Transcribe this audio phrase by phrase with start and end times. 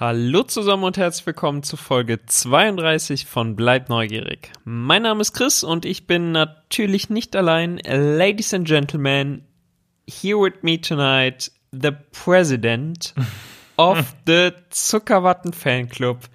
[0.00, 4.52] Hallo zusammen und herzlich willkommen zu Folge 32 von Bleib neugierig.
[4.62, 7.80] Mein Name ist Chris und ich bin natürlich nicht allein.
[7.84, 9.42] Ladies and Gentlemen,
[10.08, 13.12] here with me tonight, the President
[13.76, 16.28] of the Zuckerwatten Fanclub,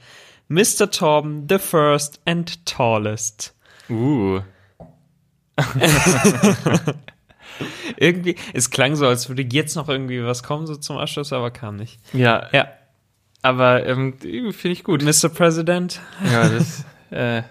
[0.50, 0.92] Mr.
[0.92, 3.56] Torben, the first and tallest.
[3.90, 4.42] Uh.
[7.96, 11.50] Irgendwie, es klang so, als würde jetzt noch irgendwie was kommen, so zum Abschluss, aber
[11.52, 11.98] kam nicht.
[12.12, 12.68] Ja, Ja,
[13.44, 15.04] aber ähm, finde ich gut.
[15.04, 15.30] Mr.
[15.30, 17.44] President, Ja, das, äh,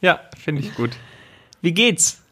[0.00, 0.90] ja, finde ich gut.
[1.60, 2.22] wie geht's?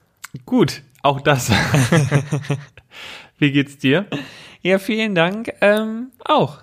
[0.45, 1.51] Gut, auch das.
[3.39, 4.07] Wie geht's dir?
[4.63, 5.53] Ja, vielen Dank.
[5.61, 6.63] Ähm, auch.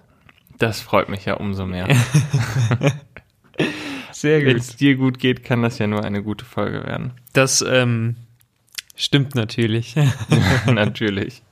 [0.57, 1.87] Das freut mich ja umso mehr.
[4.11, 7.13] Sehr Wenn es dir gut geht, kann das ja nur eine gute Folge werden.
[7.33, 8.15] Das ähm,
[8.95, 9.95] stimmt natürlich.
[10.65, 11.43] Natürlich.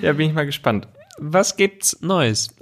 [0.00, 0.86] Ja, bin ich mal gespannt.
[1.18, 2.54] Was gibt's Neues?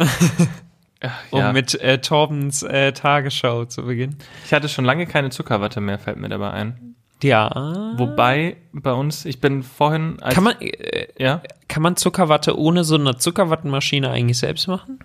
[1.01, 1.53] Ach, Um ja.
[1.53, 4.17] mit äh, Torbens äh, Tagesschau zu beginnen.
[4.45, 6.97] Ich hatte schon lange keine Zuckerwatte mehr, fällt mir dabei ein.
[7.23, 7.95] Ja.
[7.97, 12.85] Wobei bei uns, ich bin vorhin als Kann man, äh, ja, kann man Zuckerwatte ohne
[12.85, 14.99] so eine Zuckerwattenmaschine eigentlich selbst machen?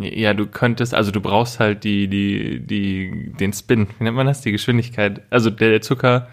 [0.00, 4.26] ja, du könntest, also du brauchst halt die die die den Spin, wie nennt man
[4.26, 5.22] das, die Geschwindigkeit.
[5.30, 6.28] Also der, der Zucker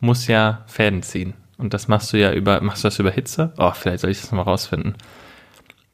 [0.00, 3.52] muss ja Fäden ziehen und das machst du ja über machst du das über Hitze?
[3.58, 4.94] Oh, vielleicht soll ich das mal rausfinden.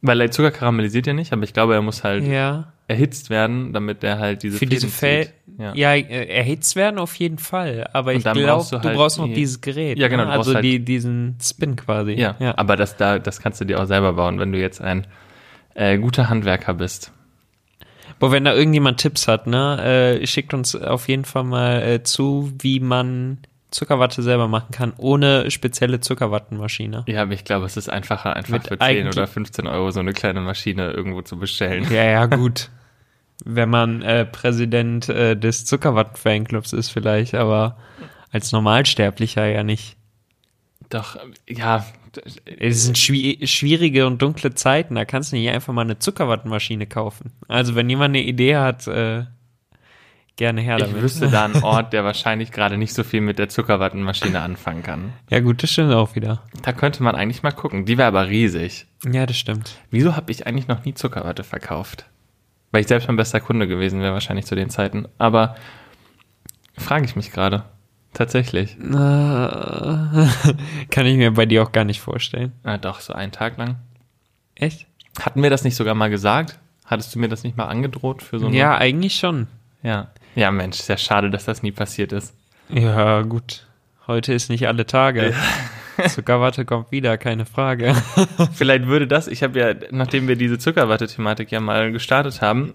[0.06, 2.72] Weil der Zucker karamellisiert ja nicht, aber ich glaube, er muss halt Ja.
[2.88, 5.66] erhitzt werden, damit der halt diese Für diese Fäden Fell.
[5.72, 5.76] zieht.
[5.78, 7.88] Ja, äh, erhitzt werden auf jeden Fall.
[7.94, 9.98] Aber Und ich glaube, brauchst du, du halt brauchst noch die- dieses Gerät.
[9.98, 10.30] Ja, genau, ne?
[10.30, 12.12] du brauchst Also halt- die, diesen Spin quasi.
[12.12, 12.52] Ja, ja.
[12.58, 15.06] aber das da, das kannst du dir auch selber bauen, wenn du jetzt ein
[15.74, 17.10] äh, guter Handwerker bist.
[18.18, 22.02] Boah, wenn da irgendjemand Tipps hat, ne, äh, schickt uns auf jeden Fall mal äh,
[22.04, 23.38] zu, wie man
[23.74, 27.04] Zuckerwatte selber machen kann, ohne spezielle Zuckerwattenmaschine.
[27.08, 29.90] Ja, aber ich glaube, es ist einfacher, einfach Mit für 10 eigentlich- oder 15 Euro
[29.90, 31.86] so eine kleine Maschine irgendwo zu bestellen.
[31.90, 32.70] Ja, ja, gut.
[33.44, 37.76] wenn man äh, Präsident äh, des Zuckerwatten-Fanclubs ist vielleicht, aber
[38.30, 39.96] als Normalsterblicher ja nicht.
[40.88, 41.16] Doch,
[41.48, 41.84] ja,
[42.58, 46.86] Es sind schwi schwierige und dunkle Zeiten, da kannst du nicht einfach mal eine Zuckerwattenmaschine
[46.86, 47.32] kaufen.
[47.48, 49.24] Also wenn jemand eine Idee hat, äh,
[50.36, 51.02] gerne her ich damit.
[51.02, 55.12] wüsste da einen Ort, der wahrscheinlich gerade nicht so viel mit der Zuckerwattenmaschine anfangen kann.
[55.30, 56.42] Ja gut, das stimmt auch wieder.
[56.62, 57.84] Da könnte man eigentlich mal gucken.
[57.84, 58.86] Die wäre aber riesig.
[59.10, 59.78] Ja, das stimmt.
[59.90, 62.06] Wieso habe ich eigentlich noch nie Zuckerwatte verkauft?
[62.72, 65.06] Weil ich selbst mein bester Kunde gewesen wäre, wahrscheinlich zu den Zeiten.
[65.18, 65.54] Aber
[66.76, 67.64] frage ich mich gerade.
[68.12, 68.76] Tatsächlich.
[68.78, 68.84] Äh,
[70.90, 72.52] Kann ich mir bei dir auch gar nicht vorstellen.
[72.62, 73.76] Ah, doch, so einen Tag lang.
[74.54, 74.86] Echt?
[75.20, 76.58] Hatten wir das nicht sogar mal gesagt?
[76.84, 78.56] Hattest du mir das nicht mal angedroht für so eine?
[78.56, 79.46] Ja, eigentlich schon.
[79.82, 80.08] Ja.
[80.34, 82.34] Ja, Mensch, ist ja schade, dass das nie passiert ist.
[82.68, 83.66] Ja, gut.
[84.06, 85.34] Heute ist nicht alle Tage.
[86.08, 87.94] Zuckerwatte kommt wieder, keine Frage.
[88.52, 92.74] Vielleicht würde das, ich habe ja, nachdem wir diese Zuckerwatte-Thematik ja mal gestartet haben,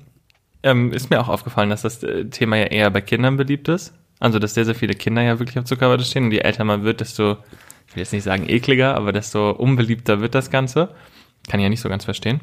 [0.64, 3.94] ähm, ist mir auch aufgefallen, dass das äh, Thema ja eher bei Kindern beliebt ist.
[4.20, 6.26] Also, dass sehr, sehr viele Kinder ja wirklich auf Zuckerwatte stehen.
[6.26, 7.38] Und je älter man wird, desto,
[7.88, 10.90] ich will jetzt nicht sagen ekliger, aber desto unbeliebter wird das Ganze.
[11.50, 12.42] Kann ich ja nicht so ganz verstehen.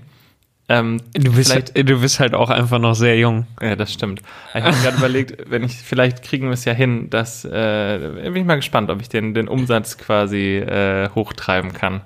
[0.69, 3.47] Ähm, Du bist, halt, du bist halt auch einfach noch sehr jung.
[3.61, 4.21] ja, das stimmt.
[4.55, 8.37] Ich habe gerade überlegt, wenn ich, vielleicht kriegen wir es ja hin, dass, äh, bin
[8.37, 12.01] ich mal gespannt, ob ich den, den Umsatz quasi äh, hochtreiben kann.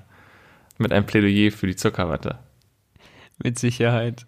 [0.79, 2.39] Mit einem Plädoyer für die Zuckerwatte.
[3.43, 4.27] Mit Sicherheit.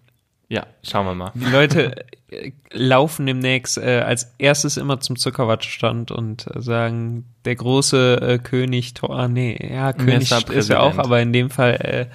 [0.49, 1.31] Ja, schauen wir mal.
[1.33, 8.21] Die Leute äh, laufen demnächst äh, als erstes immer zum Zuckerwattestand und sagen, der große
[8.21, 12.05] äh, König, ah nee, ja, König ist er auch, aber in dem Fall äh,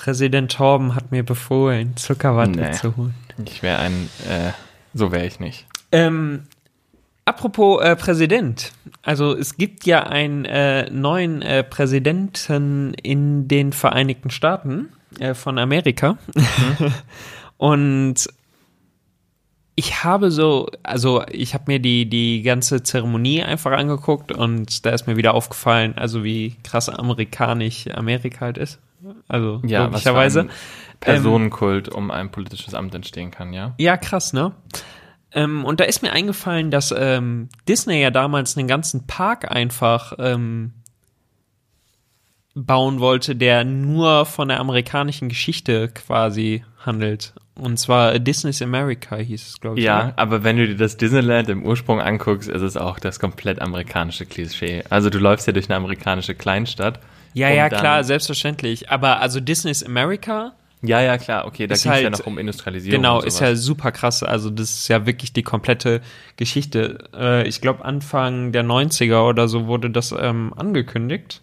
[0.00, 2.72] Präsident Torben hat mir befohlen, Zuckerwatte Nee.
[2.72, 3.14] zu holen.
[3.44, 4.52] Ich wäre ein, äh,
[4.94, 5.66] so wäre ich nicht.
[5.92, 6.44] Ähm,
[7.26, 8.72] apropos äh, Präsident.
[9.02, 14.88] Also es gibt ja einen äh, neuen äh, Präsidenten in den Vereinigten Staaten
[15.18, 16.16] äh, von Amerika.
[17.58, 18.26] Und
[19.74, 24.90] ich habe so, also ich habe mir die, die ganze Zeremonie einfach angeguckt und da
[24.90, 28.78] ist mir wieder aufgefallen, also wie krass amerikanisch Amerika halt ist.
[29.28, 30.48] Also Ja, logischerweise.
[31.00, 33.74] Personenkult um ein politisches Amt entstehen kann, ja?
[33.78, 34.52] Ja, krass, ne?
[35.32, 40.14] Ähm, und da ist mir eingefallen, dass ähm, Disney ja damals einen ganzen Park einfach
[40.18, 40.72] ähm,
[42.54, 47.32] bauen wollte, der nur von der amerikanischen Geschichte quasi handelt.
[47.54, 49.84] Und zwar Disney's America hieß es, glaube ich.
[49.84, 50.12] Ja, oder?
[50.16, 54.26] aber wenn du dir das Disneyland im Ursprung anguckst, ist es auch das komplett amerikanische
[54.26, 54.82] Klischee.
[54.88, 57.00] Also du läufst ja durch eine amerikanische Kleinstadt.
[57.34, 58.90] Ja, ja, klar, selbstverständlich.
[58.90, 62.26] Aber also Disney's America, Ja, ja, klar, okay, da Ist ging es ja halt- noch
[62.26, 63.02] um Industrialisierung.
[63.02, 64.22] genau, ist ja super krass.
[64.22, 66.00] Also das ist ja wirklich die komplette
[66.36, 67.10] Geschichte.
[67.14, 71.42] Äh, ich glaube, Anfang der 90er oder so wurde das ähm, angekündigt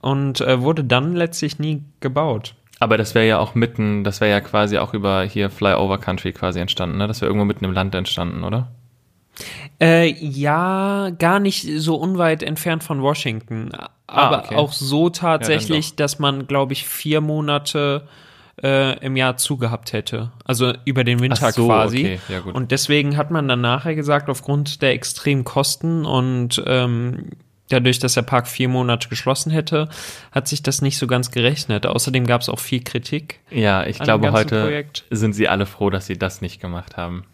[0.00, 2.54] und äh, wurde dann letztlich nie gebaut.
[2.80, 6.32] Aber das wäre ja auch mitten, das wäre ja quasi auch über hier Flyover Country
[6.32, 7.06] quasi entstanden, ne?
[7.06, 8.72] Das wäre irgendwo mitten im Land entstanden, oder?
[9.80, 13.70] Äh, ja, gar nicht so unweit entfernt von Washington.
[14.06, 14.56] Aber Ah, okay.
[14.56, 18.06] auch so Ja, tatsächlich, dann dass man, glaube ich, vier Monate
[18.62, 20.30] äh, im Jahr zugehabt hätte.
[20.44, 21.98] Also über den Winter so, quasi.
[21.98, 22.40] okay, ja.
[22.52, 27.30] Und deswegen hat man dann nachher gesagt, aufgrund der extremen Kosten und ähm,
[27.68, 29.88] dadurch, dass der Park vier Monate geschlossen hätte,
[30.32, 31.86] hat sich das nicht so ganz gerechnet.
[31.86, 33.40] Außerdem gab es auch viel Kritik.
[33.50, 35.04] Ja, ich glaube, heute Projekt.
[35.10, 37.24] sind sie alle froh, dass sie das nicht gemacht haben.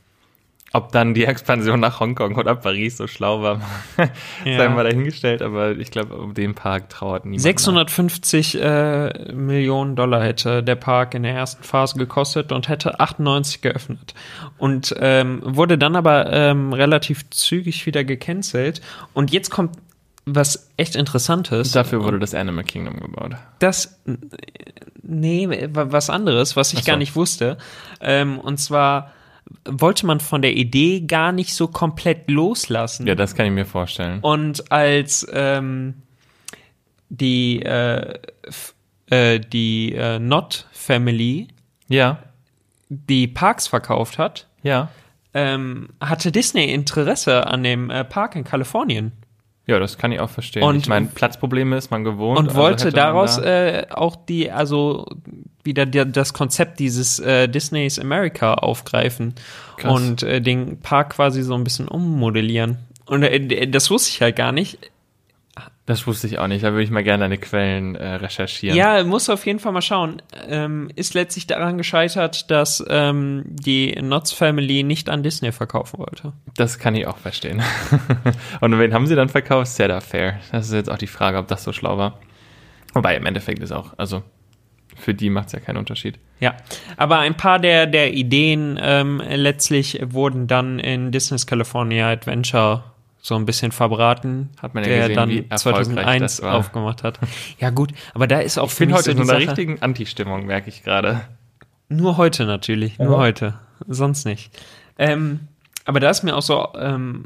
[0.72, 3.61] Ob dann die Expansion nach Hongkong oder Paris so schlau war,
[4.44, 4.56] Ja.
[4.58, 7.43] sei mal dahingestellt, aber ich glaube, um den Park trauert niemand.
[7.43, 13.62] 650 äh, Millionen Dollar hätte der Park in der ersten Phase gekostet und hätte 98
[13.62, 14.14] geöffnet.
[14.58, 18.81] Und ähm, wurde dann aber ähm, relativ zügig wieder gecancelt.
[19.12, 19.76] Und jetzt kommt
[20.26, 21.73] was echt Interessantes.
[21.73, 23.32] Dafür wurde das Animal Kingdom gebaut.
[23.58, 24.12] das äh,
[25.02, 26.87] nee wa- was anderes was ich so.
[26.87, 27.58] gar nicht wusste
[28.00, 29.11] ähm, und zwar
[29.64, 33.67] wollte man von der Idee gar nicht so komplett loslassen Ja, das kann ich mir
[33.67, 34.20] vorstellen.
[34.20, 35.94] und als ähm,
[37.08, 38.19] die äh,
[39.11, 41.49] äh, die äh, Not Family
[41.88, 42.23] Ja,
[42.88, 44.88] die Parks verkauft hat ja.
[45.35, 49.12] ähm, hatte Disney Interesse an dem äh, Park in Kalifornien
[49.67, 50.62] Ja, das kann ich auch verstehen.
[50.62, 52.39] Und- ich meine, Platzprobleme ist man gewohnt.
[52.39, 55.07] und also wollte man daraus da- äh, auch die, also
[55.62, 59.35] wieder der, das Konzept dieses äh, Disney's America aufgreifen
[59.77, 59.93] Krass.
[59.95, 62.79] und äh, den Park quasi so ein bisschen ummodellieren.
[63.07, 64.79] Und äh, das wusste ich halt gar nicht.
[65.90, 66.62] Das wusste ich auch nicht.
[66.64, 68.76] Da würde ich mal gerne deine Quellen äh, recherchieren.
[68.76, 70.22] Ja, muss auf jeden Fall mal schauen.
[70.46, 76.32] Ähm, ist letztlich daran gescheitert, dass ähm, die Notz Family nicht an Disney verkaufen wollte.
[76.56, 77.60] Das kann ich auch verstehen.
[78.60, 79.72] und wen haben sie dann verkauft?
[79.72, 80.38] Cedar Fair.
[80.52, 82.20] Das ist jetzt auch die Frage, ob das so schlau war.
[82.94, 84.22] Wobei im Endeffekt ist auch, also
[84.96, 86.20] für die macht es ja keinen Unterschied.
[86.38, 86.56] Ja,
[86.96, 92.84] aber ein paar der, der Ideen ähm, letztlich wurden dann in Disney's California Adventure
[93.22, 96.55] so ein bisschen verbraten, Hat man ja der gesehen, dann wie erfolgreich 2001 das war.
[96.55, 97.19] aufgemacht hat.
[97.58, 99.82] Ja gut, aber da ist auch Ich für bin mich heute so in einer richtigen
[99.82, 101.20] Anti-Stimmung, merke ich gerade.
[101.88, 103.19] nur heute natürlich, nur Ja.
[103.19, 103.55] heute,
[103.88, 104.50] sonst nicht.
[104.99, 105.40] Ähm,
[105.84, 107.25] aber da ist mir auch so, ähm,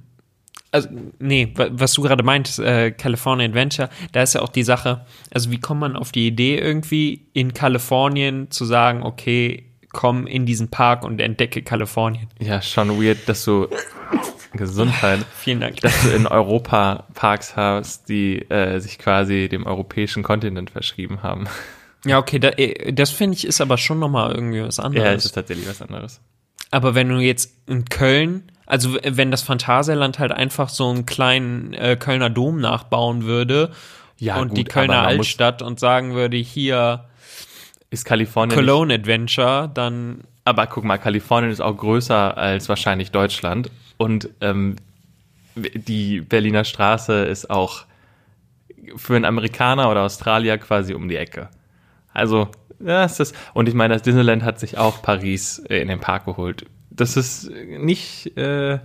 [0.73, 0.89] also,
[1.21, 5.05] nee, wa- was du gerade meintest, äh, California Adventure, da ist ja auch die Sache,
[5.33, 10.45] also wie kommt man auf die Idee irgendwie in Kalifornien zu sagen, okay, komm in
[10.47, 12.27] diesen Park und entdecke Kalifornien.
[12.41, 13.69] Ja, schon weird, dass du
[14.57, 15.81] Gesundheit, Vielen Dank.
[15.81, 21.47] dass du in Europa Parks hast, die äh, sich quasi dem europäischen Kontinent verschrieben haben.
[22.07, 25.17] Ja, okay, da, äh, das finde ich ist aber schon nochmal irgendwie was Ja, anderes.
[25.19, 26.21] es ist tatsächlich was anderes.
[26.71, 31.73] aber wenn du jetzt in Köln, also wenn das Phantasialand halt einfach so einen kleinen
[31.75, 33.71] äh, Kölner Dom nachbauen würde
[34.19, 37.05] Ja, und gut, die Kölner Altstadt und sagen würde, hier
[37.91, 43.71] Ist Kalifornien Cologne Adventure, dann Aber guck mal, Kalifornien ist auch größer als wahrscheinlich Deutschland
[43.97, 44.77] und ähm,
[45.55, 47.85] die Berliner Straße ist auch
[48.97, 51.49] für einen Amerikaner oder Australier quasi um die Ecke.
[52.13, 52.49] Also,
[52.85, 53.33] ja, ist das.
[53.55, 56.67] Und ich meine, das Disneyland hat sich auch Paris äh, in den Park geholt.
[56.91, 58.37] Das ist nicht.
[58.37, 58.79] Äh,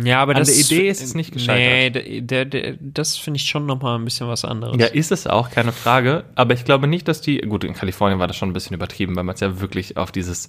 [0.00, 2.04] ja, aber An das der Idee ist es nicht gescheitert.
[2.06, 4.76] Nee, der, der, der, das finde ich schon nochmal ein bisschen was anderes.
[4.78, 6.24] ja, ist es auch, keine Frage.
[6.36, 7.38] Aber ich glaube nicht, dass die.
[7.38, 10.12] Gut, in Kalifornien war das schon ein bisschen übertrieben, weil man es ja wirklich auf
[10.12, 10.48] dieses.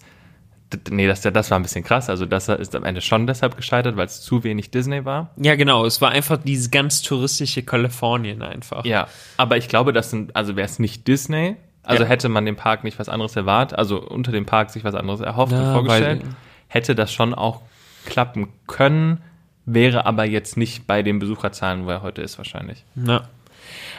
[0.92, 2.10] Nee, das, das war ein bisschen krass.
[2.10, 5.32] Also, das ist am Ende schon deshalb gescheitert, weil es zu wenig Disney war.
[5.38, 8.86] ja, genau, es war einfach dieses ganz touristische Kalifornien einfach.
[8.86, 9.08] Ja,
[9.38, 12.10] aber ich glaube, das sind, also wäre es nicht Disney, also Ja.
[12.10, 15.22] hätte man dem Park nicht was anderes erwartet, also unter dem Park sich was anderes
[15.22, 16.22] erhofft Ja, und vorgestellt,
[16.68, 17.62] hätte das schon auch
[18.06, 19.22] klappen können,
[19.66, 22.84] wäre aber jetzt nicht bei den Besucherzahlen, wo er heute ist, wahrscheinlich.
[22.96, 23.28] Ja.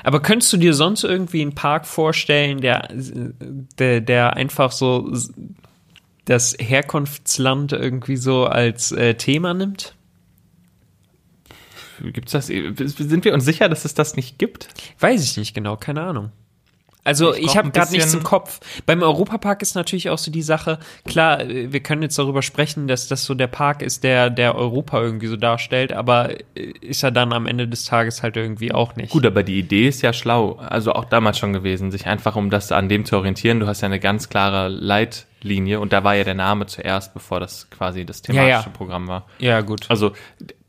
[0.05, 5.11] Aber könntest du dir sonst irgendwie einen Park vorstellen, der, der, der einfach so
[6.25, 9.95] das Herkunftsland irgendwie so als äh, Thema nimmt?
[12.03, 12.47] Gibt's das?
[12.47, 14.69] Sind wir uns sicher, dass es das nicht gibt?
[14.99, 16.33] Weiß ich nicht genau, keine Ahnung.
[17.03, 18.61] Also Ich ich, habe gerade nichts im Kopf.
[18.85, 23.09] Beim Europapark ist natürlich auch so die Sache, klar, wir können jetzt darüber sprechen, dass
[23.09, 27.11] das so der Park ist, der, der Europa irgendwie so darstellt, aber äh, ist er
[27.11, 29.11] dann am Ende des Tages halt irgendwie auch nicht.
[29.11, 32.51] Gut, aber die Idee ist ja schlau, also auch damals schon gewesen, sich einfach um
[32.51, 33.61] das an dem zu orientieren.
[33.61, 34.69] Du hast ja eine ganz klare
[35.43, 38.77] Leitlinie und da war ja der Name zuerst, bevor das quasi das Ja, thematische ja.
[38.77, 39.27] Programm war.
[39.39, 39.87] Ja, gut.
[39.89, 40.13] Also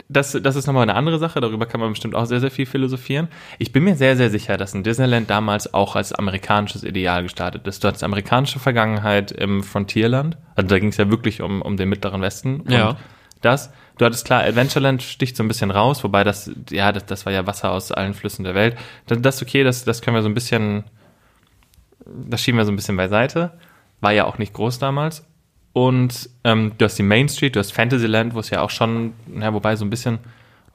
[0.10, 2.66] das, das ist nochmal eine andere Sache, darüber kann man bestimmt auch sehr, sehr viel
[2.66, 3.30] philosophieren.
[3.60, 7.66] Ich bin mir sehr, sehr sicher, dass ein Disneyland damals auch als amerikanisches Ideal gestartet
[7.66, 7.84] ist.
[7.84, 11.88] Du hattest amerikanische Vergangenheit im Frontierland, also da ging es ja wirklich um, um den
[11.88, 12.60] mittleren Westen.
[12.62, 12.98] Und Ja.
[13.42, 17.25] das, du hattest klar, Adventureland sticht so ein bisschen raus, wobei das, ja, das, das
[17.25, 18.78] war ja Wasser aus allen Flüssen der Welt.
[19.08, 20.84] Das, das ist okay, das, das können wir so ein bisschen
[22.06, 23.51] das schieben wir so ein bisschen beiseite.
[24.01, 25.25] War ja auch nicht groß damals.
[25.74, 29.13] Und ähm, du hast die Main Street, du hast Fantasyland, wo es ja auch schon,
[29.27, 30.20] na, wobei so ein bisschen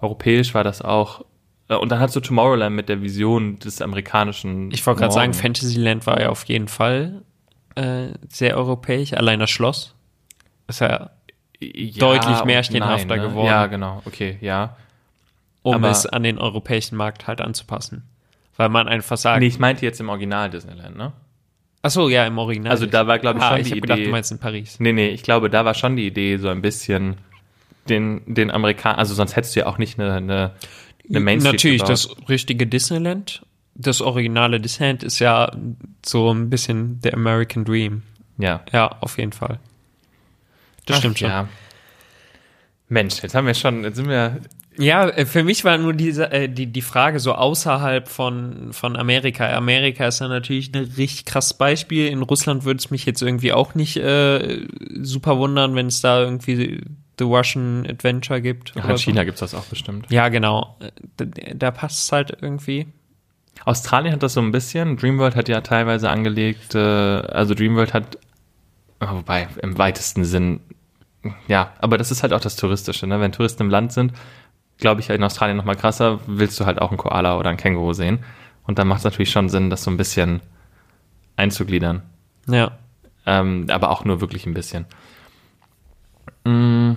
[0.01, 1.25] europäisch war das auch.
[1.69, 4.71] Äh, Und dann hast du Tomorrowland mit der Vision des amerikanischen.
[4.71, 5.35] Ich wollte gerade sagen.
[5.35, 7.23] Fantasyland war ja auf jeden Fall
[7.75, 9.13] äh, sehr europäisch.
[9.13, 9.95] Allein das Schloss
[10.69, 11.11] ist ja,
[11.61, 13.29] Ja deutlich märchenhafter nein, ne?
[13.29, 13.47] geworden.
[13.49, 14.77] Ja, genau, okay, ja.
[15.63, 18.05] um Aber- es an den europäischen Markt halt anzupassen.
[18.57, 21.13] Weil man einfach sagt, Nee, ich meinte jetzt im Original Disneyland, ne?
[21.87, 22.73] Ach so, ja, im Original.
[22.73, 24.07] Also da war, glaube ich, ah, schon ich die habe gedacht, Idee.
[24.07, 24.81] du meinst in Paris.
[24.81, 27.17] Nee, nee, ich glaube, da war schon die Idee, so ein bisschen
[27.89, 30.53] den, den Amerikaner, also sonst hättest du ja auch nicht eine, eine,
[31.09, 31.93] eine Main Street Natürlich, gebaut.
[31.93, 33.43] das richtige Disneyland,
[33.75, 35.53] das originale Disneyland ist ja
[36.05, 38.03] so ein bisschen der American Dream.
[38.39, 38.63] Ja.
[38.73, 39.61] Ja, auf jeden Fall.
[40.87, 41.29] Das Ach, stimmt schon.
[41.29, 41.49] Ja.
[42.89, 44.41] Mensch, jetzt haben wir schon, jetzt sind wir,
[44.79, 48.97] Ja, äh, für mich war nur diese, äh, die, die Frage so außerhalb von, von
[48.97, 49.55] Amerika.
[49.57, 52.09] Amerika ist ja natürlich ein richtig krasses Beispiel.
[52.09, 54.67] In Russland würde es mich jetzt irgendwie auch nicht äh,
[55.01, 56.81] super wundern, wenn es da irgendwie
[57.19, 58.77] The Russian Adventure gibt.
[58.77, 59.03] Oder in so.
[59.05, 60.07] China gibt's das auch bestimmt.
[60.11, 60.77] Ja, genau.
[60.81, 62.87] Äh, Da, da passt es halt irgendwie.
[63.65, 64.97] Australien hat das so ein bisschen.
[64.97, 68.19] Dreamworld hat ja teilweise angelegt, äh, also Dreamworld hat,
[69.01, 70.61] oh, wobei im weitesten Sinn,
[71.49, 73.19] ja, aber das ist halt auch das Touristische, ne?
[73.19, 74.13] Wenn Touristen im Land sind,
[74.79, 77.59] glaube ich, in Australien noch mal krasser, willst du halt auch einen Koala oder einen
[77.59, 78.21] Känguru sehen.
[78.65, 80.41] Und dann macht es natürlich schon Sinn, das so ein bisschen
[81.37, 82.03] einzugliedern.
[82.49, 82.73] Ja.
[83.25, 84.87] Ähm, aber auch nur wirklich ein bisschen.
[86.45, 86.93] Mm,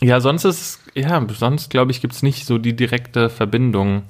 [0.00, 4.02] ja, sonst ist, ja, sonst glaube ich, gibt's nicht so die direkte Verbindung.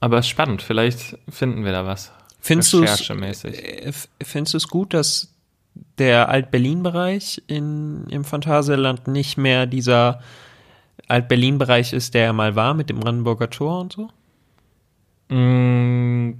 [0.00, 2.12] Aber es ist spannend, vielleicht finden wir da was.
[2.40, 5.32] Findest du es äh, f- findest du es gut, dass
[5.98, 10.20] der Alt-Berlin-Bereich in, im Phantasialand nicht mehr dieser
[11.08, 14.08] Alt-Berlin-Bereich ist, der er mal war mit dem Brandenburger Tor und so?
[15.34, 16.34] Mm,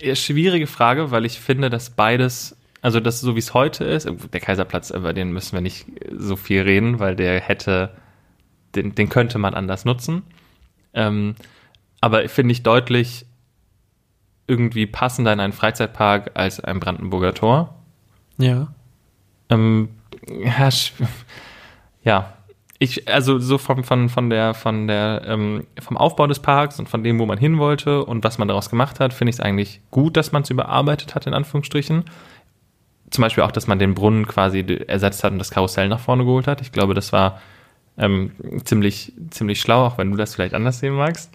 [0.00, 4.08] ja, schwierige Frage, weil ich finde, dass beides, also das so wie es heute ist,
[4.32, 5.86] der Kaiserplatz, über den müssen wir nicht
[6.16, 7.90] so viel reden, weil der hätte,
[8.74, 10.22] den, den könnte man anders nutzen.
[10.94, 11.34] Ähm,
[12.00, 13.26] aber finde ich deutlich
[14.46, 17.74] irgendwie passender in einen Freizeitpark als ein Brandenburger Tor.
[18.38, 18.68] Ja.
[19.50, 19.90] Ähm,
[20.28, 20.68] ja,
[22.02, 22.37] ja,
[22.78, 26.88] ich, also so vom, von, von der, von der, ähm, vom Aufbau des Parks und
[26.88, 29.40] von dem, wo man hin wollte und was man daraus gemacht hat, finde ich es
[29.40, 32.04] eigentlich gut, dass man es überarbeitet hat, in Anführungsstrichen.
[33.10, 36.24] Zum Beispiel auch, dass man den Brunnen quasi ersetzt hat und das Karussell nach vorne
[36.24, 36.60] geholt hat.
[36.60, 37.40] Ich glaube, das war
[37.96, 38.32] ähm,
[38.64, 41.32] ziemlich, ziemlich schlau, auch wenn du das vielleicht anders sehen magst.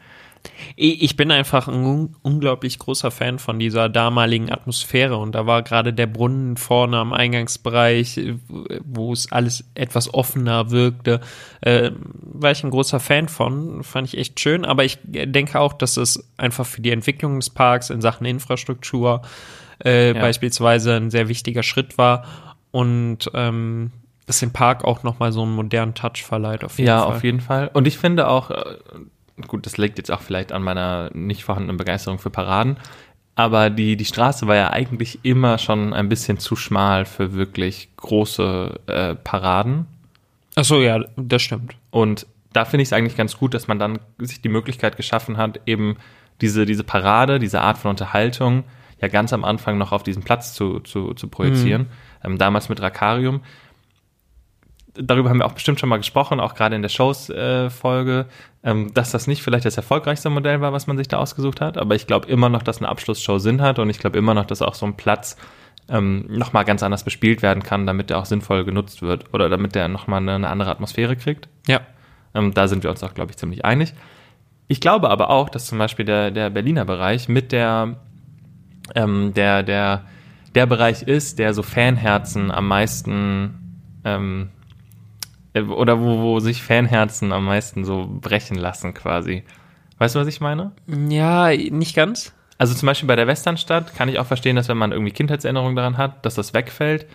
[0.76, 5.62] Ich bin einfach ein un unglaublich großer Fan von dieser damaligen Atmosphäre und da war
[5.62, 8.36] gerade der Brunnen vorne am Eingangsbereich, äh,
[8.84, 11.22] wo es alles etwas offener wirkte,
[11.62, 15.74] äh, war ich ein großer Fan von, fand ich echt schön, aber ich denke auch,
[15.74, 19.22] dass es einfach für die Entwicklung des Parks in Sachen Infrastruktur
[19.84, 20.22] äh, Ja.
[20.22, 22.26] beispielsweise ein sehr wichtiger Schritt war
[22.72, 23.92] und ähm,
[24.26, 27.16] es dem Park auch nochmal so einen modernen Touch verleiht auf jeden ja, Fall.
[27.16, 27.70] auf jeden Fall.
[27.74, 28.78] Und ich finde auch, äh,
[29.48, 32.78] gut, das liegt jetzt auch vielleicht an meiner nicht vorhandenen Begeisterung für Paraden,
[33.36, 37.90] aber die, die Straße war ja eigentlich immer schon ein bisschen zu schmal für wirklich
[37.98, 39.88] große äh, Paraden.
[40.56, 41.76] Ach so, ja, das stimmt.
[41.90, 45.38] Und da finde ich es eigentlich ganz gut, dass man dann sich die Möglichkeit geschaffen
[45.38, 45.98] hat, eben
[46.42, 48.64] diese, diese Parade, diese Art von Unterhaltung
[49.04, 51.88] ja ganz am Anfang noch auf diesen Platz zu, zu, zu projizieren.
[52.24, 53.42] Ähm, damals mit Rakarium.
[54.96, 58.28] Darüber haben wir auch bestimmt schon mal gesprochen, auch gerade in der Shows-Folge,
[58.64, 61.78] ähm, dass das nicht vielleicht das erfolgreichste Modell war, was man sich da ausgesucht hat.
[61.78, 64.46] Aber ich glaube immer noch, dass eine Abschlussshow Sinn hat und ich glaube immer noch,
[64.46, 65.36] dass auch so ein Platz
[65.90, 69.76] ähm, nochmal ganz anders bespielt werden kann, damit der auch sinnvoll genutzt wird oder damit
[69.76, 71.50] der nochmal eine, eine andere Atmosphäre kriegt.
[71.68, 71.82] Ja.
[72.34, 73.94] Ähm, da sind wir uns auch, glaube ich, ziemlich einig.
[74.68, 77.98] Ich glaube aber auch, dass zum Beispiel der, der Berliner Bereich mit der,
[78.96, 80.06] ähm, der, der,
[80.56, 84.63] der Bereich ist, der so Fanherzen am meisten, ähm, äh,
[85.56, 89.44] oder wo, wo sich Fanherzen am meisten so brechen lassen quasi.
[90.00, 90.72] Weißt du, was ich meine?
[90.88, 92.34] Ja, nicht ganz.
[92.58, 95.76] Also zum Beispiel bei der Westernstadt kann ich auch verstehen, dass wenn man irgendwie Kindheitserinnerungen
[95.76, 97.08] daran hat, dass das wegfällt,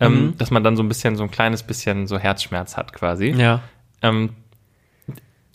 [0.00, 3.28] ähm, dass man dann so ein bisschen, so ein kleines bisschen so Herzschmerz hat quasi.
[3.28, 3.60] Ja.
[4.02, 4.30] Ähm,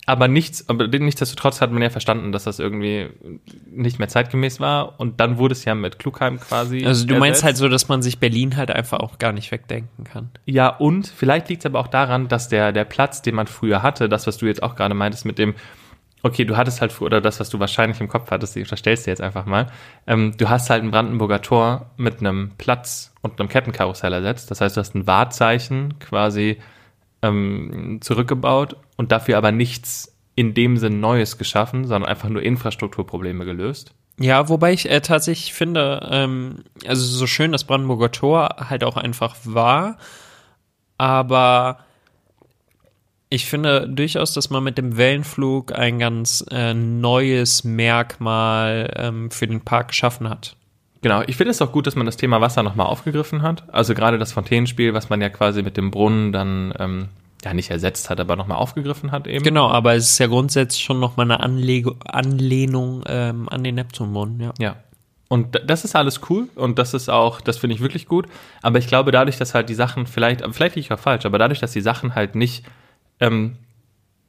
[0.04, 3.08] aber nichts, aber nichtsdestotrotz hat man ja verstanden, dass das irgendwie
[3.70, 4.98] nicht mehr zeitgemäß war.
[4.98, 6.84] Und dann wurde es ja mit Klugheim quasi.
[6.84, 7.44] Also du meinst ersetzt.
[7.44, 10.30] halt so, dass man sich Berlin halt einfach auch gar nicht wegdenken kann.
[10.44, 13.82] Ja, und vielleicht liegt es aber auch daran, dass der, der Platz, den man früher
[13.82, 15.54] hatte, das, was du jetzt auch gerade meintest mit dem,
[16.24, 19.06] okay, du hattest halt früher, oder das, was du wahrscheinlich im Kopf hattest, ich verstellst
[19.06, 19.68] dir jetzt einfach mal,
[20.08, 24.50] ähm, du hast halt ein Brandenburger Tor mit einem Platz und einem Kettenkarussell ersetzt.
[24.50, 26.58] Das heißt, du hast ein Wahrzeichen quasi
[27.22, 33.44] ähm, zurückgebaut und dafür aber nichts in dem Sinn Neues geschaffen, sondern einfach nur Infrastrukturprobleme
[33.44, 33.94] gelöst.
[34.18, 38.96] Ja, wobei ich äh, tatsächlich finde, ähm, also so schön das Brandenburger Tor halt auch
[38.96, 39.98] einfach war,
[40.98, 41.78] aber
[43.30, 49.46] ich finde durchaus, dass man mit dem Wellenflug ein ganz äh, neues Merkmal ähm, für
[49.46, 50.56] den Park geschaffen hat.
[51.02, 53.64] Genau, ich finde es auch gut, dass man das Thema Wasser nochmal aufgegriffen hat.
[53.72, 57.08] Also gerade das Fontänenspiel, was man ja quasi mit dem Brunnen dann ähm,
[57.44, 59.42] ja nicht ersetzt hat, aber nochmal aufgegriffen hat eben.
[59.42, 64.40] Genau, aber es ist ja grundsätzlich schon nochmal eine Anlege Anlehnung ähm, an den Neptunbrunnen,
[64.40, 64.52] ja.
[64.60, 64.76] Ja.
[65.28, 68.26] Und das ist alles cool und das ist auch, das finde ich wirklich gut.
[68.60, 71.38] Aber ich glaube, dadurch, dass halt die Sachen vielleicht, vielleicht liege ich auch falsch, aber
[71.38, 72.64] dadurch, dass die Sachen halt nicht
[73.18, 73.56] ähm,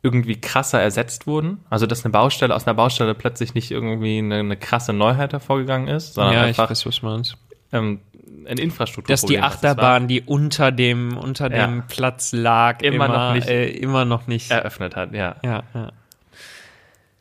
[0.03, 4.35] irgendwie krasser ersetzt wurden, also dass eine Baustelle aus einer Baustelle plötzlich nicht irgendwie eine,
[4.39, 7.37] eine krasse Neuheit hervorgegangen ist, sondern Ja, ich einfach weiß, was meinst.
[7.71, 8.01] ähm,
[8.45, 9.13] ein Infrastruktur.
[9.13, 11.65] Dass die Achterbahn, die unter dem, unter Ja.
[11.65, 14.51] dem Platz lag, Immer immer, noch nicht- äh, immer noch nicht.
[14.51, 15.37] eröffnet hat, ja.
[15.43, 15.91] ja, ja.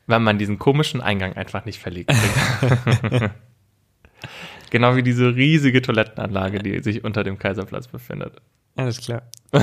[0.08, 2.12] Weil man diesen komischen Eingang einfach nicht verlegt
[4.70, 8.34] genau wie diese riesige Toilettenanlage, die sich unter dem Kaiserplatz befindet.
[8.74, 9.22] Alles klar.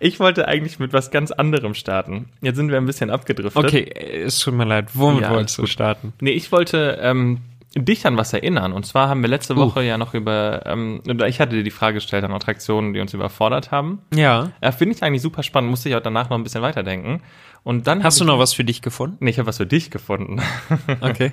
[0.00, 2.26] Ich wollte eigentlich mit was ganz anderem starten.
[2.40, 3.64] Jetzt sind wir ein bisschen abgedriftet.
[3.64, 4.90] Okay, äh, es tut mir leid.
[4.94, 6.12] Womit Ja, wolltest du starten?
[6.20, 7.38] Nee, ich wollte ähm,
[7.74, 8.72] dich an was erinnern.
[8.72, 9.58] Und zwar haben wir letzte Uh.
[9.58, 13.00] Woche ja noch über, ähm, oder ich hatte dir die Frage gestellt an Attraktionen, die
[13.00, 14.00] uns überfordert haben.
[14.14, 14.52] Ja.
[14.62, 17.22] Ja, Finde ich eigentlich super spannend, musste ich auch danach noch ein bisschen weiterdenken.
[17.64, 19.18] Und dann Hast du noch was für dich gefunden?
[19.20, 20.42] Nee, ich habe was für dich gefunden.
[21.00, 21.32] Okay.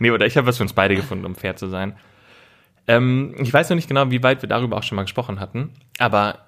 [0.00, 1.94] nee, oder ich habe was für uns beide gefunden, um fair zu sein.
[2.88, 5.70] Ähm, ich weiß noch nicht genau, wie weit wir darüber auch schon mal gesprochen hatten,
[5.98, 6.38] aber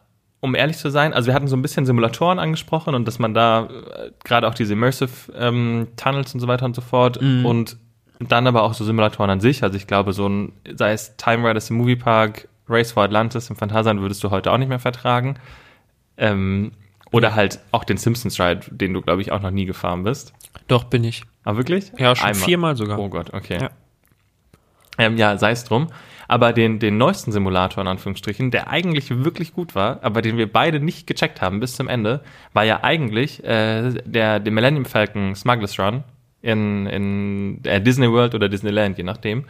[0.42, 3.32] um ehrlich zu sein, also wir hatten so ein bisschen Simulatoren angesprochen und dass man
[3.32, 7.76] da äh, gerade auch diese Immersive ähm, Tunnels und so weiter und so fort und
[8.18, 9.62] dann aber auch so Simulatoren an sich.
[9.62, 13.56] Also ich glaube, so ein, sei es Time Riders im Moviepark, Race for Atlantis im
[13.56, 15.36] Phantasialand würdest du heute auch nicht mehr vertragen.
[16.16, 16.72] Ähm,
[17.12, 20.32] oder halt auch den Simpsons Ride, den du, glaube ich, auch noch nie gefahren bist.
[20.66, 21.22] Doch, bin ich.
[21.44, 21.92] Aber wirklich?
[21.98, 22.44] Ja, schon Einmal.
[22.44, 22.98] viermal sogar.
[22.98, 23.58] Oh Gott, okay.
[23.60, 23.70] Ja.
[24.98, 25.88] Ähm, ja, sei es drum.
[26.32, 30.50] Aber den, den neuesten Simulator in Anführungsstrichen, der eigentlich wirklich gut war, aber den wir
[30.50, 32.22] beide nicht gecheckt haben bis zum Ende,
[32.54, 36.04] war ja eigentlich äh, der, der Millennium Falcon Smugglers Run
[36.40, 39.44] in, in äh, Disney World oder Disneyland, je nachdem.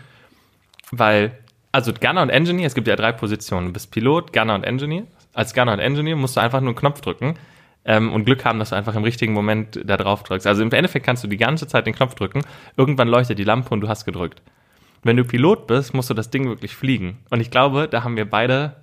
[0.90, 1.38] Weil,
[1.70, 3.68] also Gunner und Engineer, es gibt ja drei Positionen.
[3.68, 5.04] Du bist Pilot, Gunner und Engineer.
[5.34, 7.36] Als Gunner und Engineer musst du einfach nur einen Knopf drücken
[7.84, 10.48] ähm, und Glück haben, dass du einfach im richtigen Moment da drauf drückst.
[10.48, 12.42] Also im Endeffekt kannst du die ganze Zeit den Knopf drücken,
[12.76, 14.42] irgendwann leuchtet die Lampe und du hast gedrückt.
[15.02, 17.18] Wenn du Pilot bist, musst du das Ding wirklich fliegen.
[17.30, 18.76] Und ich glaube, da haben wir beide,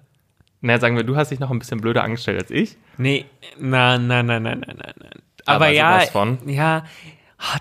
[0.62, 2.77] naja, sagen wir, du hast dich noch ein bisschen blöder angestellt als ich.
[2.97, 3.25] Nee,
[3.58, 5.12] nein, nein, nein, nein, nein, nein, nein.
[5.45, 6.03] Aber Aber, ja,
[6.45, 6.84] ja,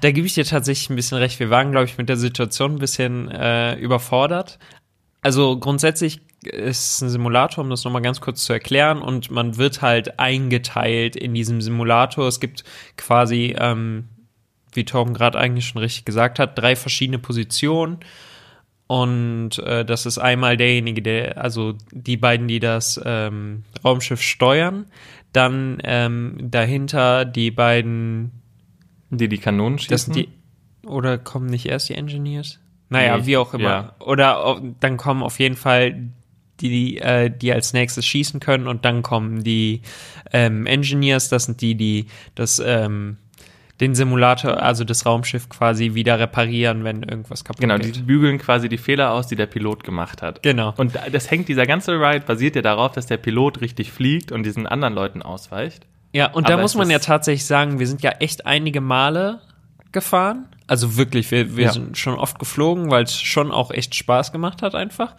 [0.00, 1.38] da gebe ich dir tatsächlich ein bisschen recht.
[1.38, 4.58] Wir waren, glaube ich, mit der Situation ein bisschen äh, überfordert.
[5.22, 9.56] Also grundsätzlich ist es ein Simulator, um das nochmal ganz kurz zu erklären, und man
[9.56, 12.26] wird halt eingeteilt in diesem Simulator.
[12.28, 12.64] Es gibt
[12.96, 14.08] quasi, ähm,
[14.72, 17.98] wie Torben gerade eigentlich schon richtig gesagt hat, drei verschiedene Positionen.
[18.88, 24.86] Und äh, das ist einmal derjenige, der, also die beiden, die das ähm, Raumschiff steuern,
[25.32, 28.32] dann ähm, dahinter die beiden,
[29.10, 30.14] Die die Kanonen schießen.
[30.14, 30.28] die,
[30.86, 32.58] oder kommen nicht erst die Engineers?
[32.88, 33.68] Naja, Nee, wie auch immer.
[33.68, 33.94] ja.
[34.00, 36.08] Oder dann kommen auf jeden Fall
[36.60, 39.82] die, äh, die als nächstes schießen können und dann kommen die
[40.32, 43.18] ähm, Engineers, das sind die, die das ähm,
[43.80, 48.06] den Simulator, also das Raumschiff quasi wieder reparieren, wenn irgendwas kaputt Genau, die geht.
[48.06, 50.42] bügeln quasi die Fehler aus, die der Pilot gemacht hat.
[50.42, 50.74] Genau.
[50.76, 54.32] Und da- das hängt, dieser ganze Ride basiert ja darauf, dass der Pilot richtig fliegt
[54.32, 55.86] und diesen anderen Leuten ausweicht.
[56.12, 59.40] Ja, und Aber da muss man ja tatsächlich sagen, wir sind ja echt einige Male
[59.92, 60.46] gefahren.
[60.66, 61.72] Also wirklich, wir, wir Ja.
[61.72, 65.14] sind schon oft geflogen, weil es schon auch echt Spaß gemacht hat einfach.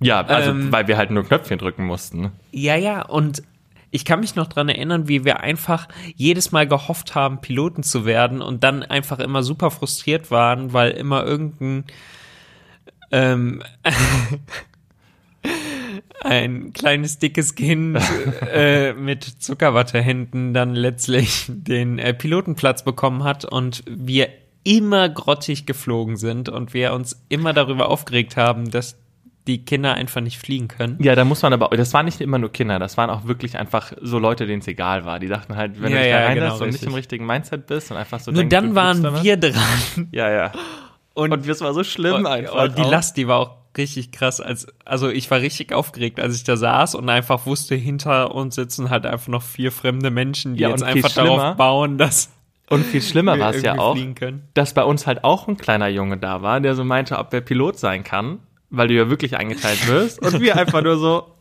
[0.00, 2.30] Ja, also Ähm, weil wir halt nur Knöpfchen drücken mussten.
[2.52, 3.42] Ja, ja, und
[3.96, 8.04] ich kann mich noch dran erinnern, wie wir einfach jedes Mal gehofft haben, Piloten zu
[8.04, 11.84] werden und dann einfach immer super frustriert waren, weil immer irgendein
[13.10, 13.62] ähm,
[16.22, 17.98] ein kleines dickes Kind
[18.52, 24.28] äh, mit Zuckerwattehänden dann letztlich den äh, Pilotenplatz bekommen hat und wir
[24.62, 28.98] immer grottig geflogen sind und wir uns immer darüber aufgeregt haben, dass
[29.46, 30.96] die Kinder einfach nicht fliegen können.
[31.00, 33.56] Ja, da muss man aber, das waren nicht immer nur Kinder, das waren auch wirklich
[33.58, 35.18] einfach so Leute, denen es egal war.
[35.18, 37.26] Die dachten halt, wenn Ja, du dich da ja, reinlässt genau, und nicht im richtigen
[37.26, 39.22] Mindset bist und einfach so Nur denkst, dann waren damit.
[39.22, 40.08] wir dran.
[40.12, 40.52] Ja, ja.
[41.14, 42.64] Und, Und das war so schlimm und, einfach.
[42.64, 42.90] und die auch.
[42.90, 44.40] Last, die war auch richtig krass.
[44.40, 48.54] Als, also ich war richtig aufgeregt, als ich da saß und einfach wusste, hinter uns
[48.56, 52.32] sitzen halt einfach noch vier fremde Menschen, die Ja, jetzt einfach darauf bauen, dass
[52.68, 53.96] Und viel schlimmer war es ja auch,
[54.54, 57.40] dass bei uns halt auch ein kleiner Junge da war, der so meinte, ob er
[57.40, 60.20] Pilot sein kann, weil du ja wirklich eingeteilt wirst.
[60.22, 61.36] Und wir einfach nur so,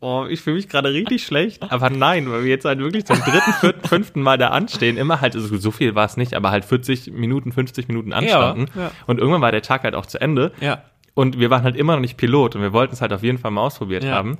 [0.00, 1.72] Oh, ich fühle mich gerade richtig schlecht.
[1.72, 4.96] Aber nein, weil wir jetzt halt wirklich zum dritten, vierten, fünften Mal da anstehen.
[4.96, 8.66] Immer halt, also so viel war es nicht, aber halt 40 Minuten, 50 Minuten anstanden.
[8.76, 8.90] Ja, ja.
[9.08, 10.52] Und irgendwann war der Tag halt auch zu Ende.
[10.60, 10.84] Ja.
[11.14, 13.38] Und wir waren halt immer noch nicht Pilot und wir wollten es halt auf jeden
[13.38, 14.38] Fall mal ausprobiert haben.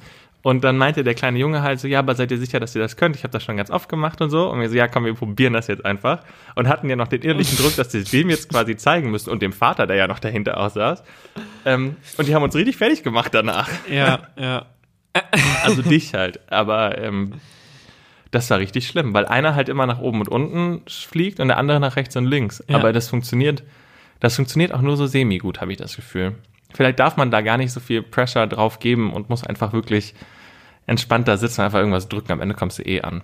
[0.48, 2.80] Und dann meinte der kleine Junge halt so, ja, aber seid ihr sicher, dass ihr
[2.80, 3.14] das könnt?
[3.14, 4.50] Ich habe das schon ganz oft gemacht und so.
[4.50, 6.20] Und wir so, ja, komm, wir probieren das jetzt einfach.
[6.54, 9.28] Und hatten ja noch den innerlichen Druck, dass wir es dem jetzt quasi zeigen müssen
[9.28, 11.02] und dem Vater, der ja noch dahinter auch saß.
[11.66, 13.68] Ähm, und die haben uns richtig fertig gemacht danach.
[13.90, 14.64] Ja, ja.
[15.64, 16.40] Also dich halt.
[16.50, 17.34] Aber ähm,
[18.30, 21.58] das war richtig schlimm, weil einer halt immer nach oben und unten fliegt und der
[21.58, 22.64] andere nach rechts und links.
[22.68, 22.76] Ja.
[22.76, 23.64] Aber das funktioniert,
[24.18, 26.36] das funktioniert auch nur so semi gut, habe ich das Gefühl.
[26.72, 30.14] Vielleicht darf man da gar nicht so viel Pressure drauf geben und muss einfach wirklich
[30.88, 32.32] entspannt da sitzen und einfach irgendwas drücken.
[32.32, 33.22] Am Ende kommst du eh an.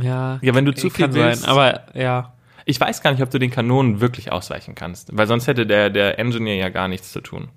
[0.00, 2.32] Ja, Ja, wenn du zu viel kann willst- sein, aber ja.
[2.64, 5.88] Ich weiß gar nicht, ob du den Kanonen wirklich ausweichen kannst, weil sonst hätte der,
[5.90, 7.48] der Engineer ja gar nichts zu tun.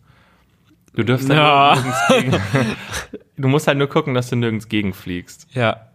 [0.96, 1.76] Du dürfst halt Ja.
[1.76, 2.76] nirgends gegen,
[3.38, 5.48] Du musst halt nur gucken, dass du nirgends gegenfliegst.
[5.54, 5.88] Ja,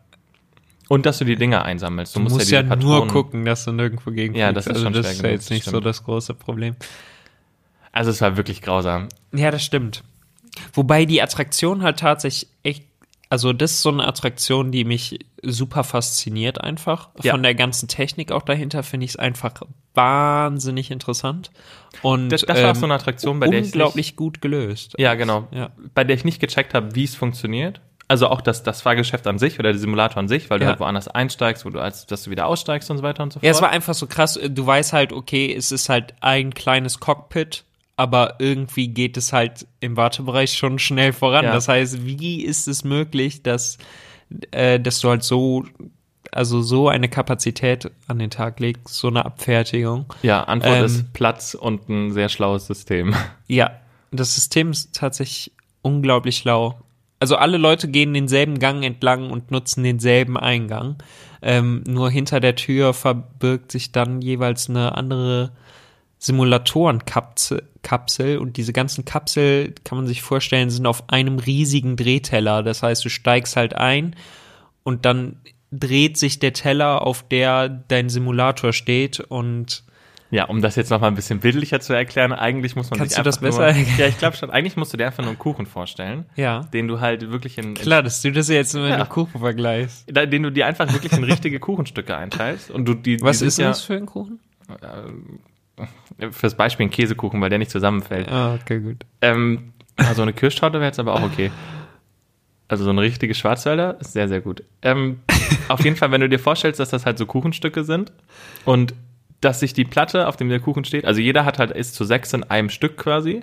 [0.89, 2.15] Und dass du die Dinger einsammelst.
[2.15, 4.75] Du, du musst, musst, ja, ja, nur gucken, dass du nirgendwo gegen Ja, das ist
[4.75, 5.87] also schon das ist ja jetzt nicht so stimmt.
[5.87, 6.77] das große Problem.
[7.93, 9.09] Also es war wirklich grausam.
[9.33, 10.05] Ja, das stimmt.
[10.73, 12.85] Wobei die Attraktion halt tatsächlich echt,
[13.29, 17.11] also das ist so eine Attraktion, die mich super fasziniert einfach.
[17.23, 17.33] Ja.
[17.33, 19.53] Von der ganzen Technik auch dahinter finde ich es einfach
[19.95, 21.51] wahnsinnig interessant.
[22.03, 24.95] Und Das, das war ähm, so eine Attraktion, bei der ich unglaublich gut gelöst.
[24.99, 25.71] ja genau, Ja.
[25.95, 27.81] bei der ich nicht gecheckt habe, wie es funktioniert.
[28.09, 30.71] Also auch das, das Fahrgeschäft an sich oder der Simulator an sich, weil du Ja.
[30.71, 33.41] halt woanders einsteigst, wo du als, dass du wieder aussteigst und so weiter und so
[33.41, 33.45] fort.
[33.45, 34.39] Ja, es war einfach so krass.
[34.49, 37.65] Du weißt halt, okay, es ist halt ein kleines Cockpit,
[37.97, 41.47] aber irgendwie geht es halt im Wartebereich schon schnell voran.
[41.47, 41.53] Ja.
[41.53, 43.79] Das heißt, wie ist es möglich, dass,
[44.51, 45.65] äh, dass du halt so,
[46.31, 50.13] also so eine Kapazität an den Tag legst, so eine Abfertigung?
[50.23, 53.15] ja, Antwort Ähm, ist Platz und ein sehr schlaues System.
[53.49, 53.71] Ja,
[54.11, 56.79] das System ist tatsächlich unglaublich schlau.
[57.19, 60.97] Also alle Leute gehen denselben Gang entlang und nutzen denselben Eingang.
[61.41, 65.53] Ähm, nur hinter der Tür verbirgt sich dann jeweils eine andere
[66.19, 72.65] Simulatorenkapsel Kapsel und diese ganzen Kapsel kann man sich vorstellen, sind auf einem riesigen Drehteller.
[72.65, 74.17] Das heißt, du steigst halt ein
[74.83, 75.37] und dann
[75.71, 79.85] dreht sich der Teller, auf der dein Simulator steht und
[80.31, 83.19] Ja, um das jetzt nochmal ein bisschen bildlicher zu erklären, eigentlich muss man Kannst sich
[83.23, 83.85] du das besser nur?
[83.99, 86.63] Ja, ich glaube schon, eigentlich musst du dir einfach nur einen Kuchen vorstellen, ja.
[86.73, 88.97] den du halt wirklich in, Klar, dass du das jetzt mit Ja.
[88.97, 90.07] einem Kuchen vergleichst.
[90.09, 93.59] den du dir einfach wirklich in richtige Kuchenstücke einteilst und du die Was die ist
[93.59, 94.41] ja, das für ein Kuchen?
[96.31, 98.31] Fürs Beispiel ein Käsekuchen, weil der nicht zusammenfällt.
[98.31, 99.05] Ah, okay, gut.
[99.21, 101.51] Ähm, also eine Kirschtorte wäre jetzt aber auch okay.
[102.69, 104.63] Also so eine richtige Schwarzwälder ist sehr, sehr gut.
[104.83, 105.21] Ähm,
[105.69, 108.13] auf jeden Fall, wenn du dir vorstellst, dass das halt so Kuchenstücke sind
[108.65, 108.95] und
[109.41, 112.05] dass sich die Platte, auf dem der Kuchen steht, also jeder hat halt, ist zu
[112.05, 113.43] sechs in einem Stück quasi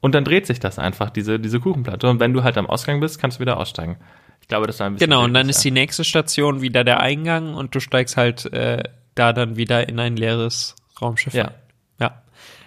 [0.00, 2.08] und dann dreht sich das einfach, diese, diese Kuchenplatte.
[2.08, 3.96] Und wenn du halt am Ausgang bist, kannst du wieder aussteigen.
[4.42, 5.08] Ich glaube, das war ein bisschen.
[5.10, 8.82] Genau, und dann ist die nächste Station wieder der Eingang und du steigst halt äh,
[9.14, 11.46] da dann wieder in ein leeres Raumschiff Ja.
[11.48, 11.54] ein.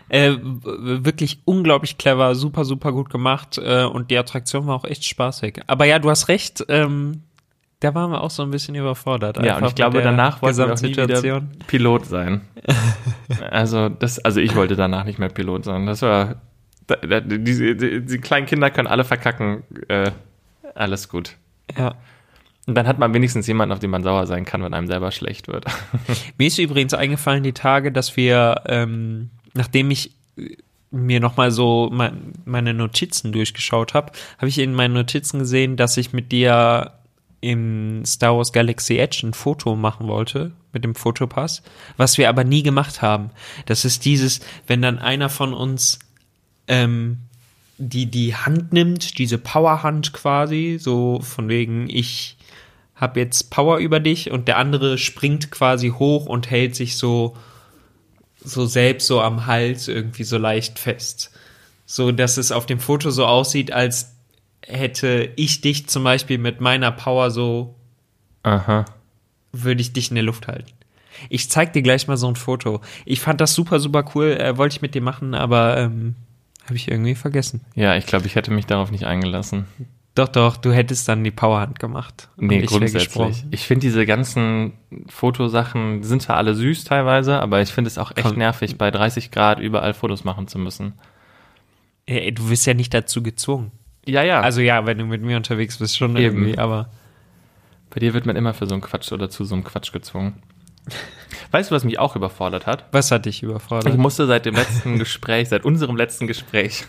[0.10, 5.06] Äh, wirklich unglaublich clever, super, super gut gemacht äh, und die Attraktion war auch echt
[5.06, 5.62] spaßig.
[5.68, 7.24] Aber ja, du hast recht, ähm,
[7.80, 9.44] da waren wir auch so ein bisschen überfordert.
[9.44, 11.42] Ja, und ich glaube, danach wollten wir auch nie wieder.
[11.68, 12.42] Pilot sein.
[13.52, 15.86] also, das, also ich wollte danach nicht mehr Pilot sein.
[15.86, 16.36] Das war,
[17.26, 19.64] diese, die, die kleinen Kinder können alle verkacken.
[19.88, 20.12] Äh,
[20.76, 21.36] alles gut.
[21.78, 21.96] Ja.
[22.66, 25.12] Und dann hat man wenigstens jemanden, auf den man sauer sein kann, wenn einem selber
[25.12, 25.66] schlecht wird.
[26.38, 30.58] Mir ist übrigens eingefallen die Tage, dass wir, ähm, nachdem ich äh,
[30.92, 35.98] mir nochmal so mein, meine Notizen durchgeschaut habe, habe ich in meinen Notizen gesehen, dass
[35.98, 36.94] ich mit dir
[37.42, 41.62] im Star Wars Galaxy Edge ein Foto machen wollte mit dem Fotopass,
[41.98, 43.32] was wir aber nie gemacht haben.
[43.66, 46.00] Das ist dieses, wenn dann einer von uns
[46.68, 47.18] ähm,
[47.78, 52.38] die die Hand nimmt, diese Powerhand quasi, so von wegen ich
[52.96, 57.36] habe jetzt Power über dich und der andere springt quasi hoch und hält sich so
[58.44, 61.32] so selbst so am Hals irgendwie so leicht fest.
[61.86, 64.16] So dass es auf dem Foto so aussieht, als
[64.66, 67.76] hätte ich dich zum Beispiel mit meiner Power so,
[68.44, 68.86] Aha.
[69.52, 70.72] würde ich dich in der Luft halten.
[71.30, 72.82] Ich zeig dir gleich mal so ein Foto.
[73.06, 76.16] Ich fand das super, super cool, äh, wollte ich mit dir machen, aber ähm,
[76.66, 77.62] habe ich irgendwie vergessen.
[77.76, 79.66] Ja, ich glaube, ich hätte mich darauf nicht eingelassen.
[80.16, 82.30] Doch, doch, du hättest dann die Powerhand gemacht.
[82.38, 83.46] Nee, ich grundsätzlich.
[83.50, 84.74] Ich finde diese ganzen
[85.08, 88.38] Fotosachen, die sind zwar alle süß teilweise, aber ich finde es auch echt Komm.
[88.38, 90.94] nervig, bei 30 Grad überall Fotos machen zu müssen.
[92.06, 93.72] Ey, du wirst ja nicht dazu gezwungen.
[94.06, 94.42] Ja, ja.
[94.42, 96.38] Also ja, wenn du mit mir unterwegs bist, schon Eben.
[96.44, 96.90] irgendwie, aber
[97.90, 100.34] bei dir wird man immer für so einen Quatsch oder zu so einem Quatsch gezwungen.
[101.52, 102.86] Weißt du, was mich auch überfordert hat?
[102.92, 103.98] was hat dich Ich überfordert?
[103.98, 106.86] musste seit dem letzten Gespräch, seit unserem letzten Gespräch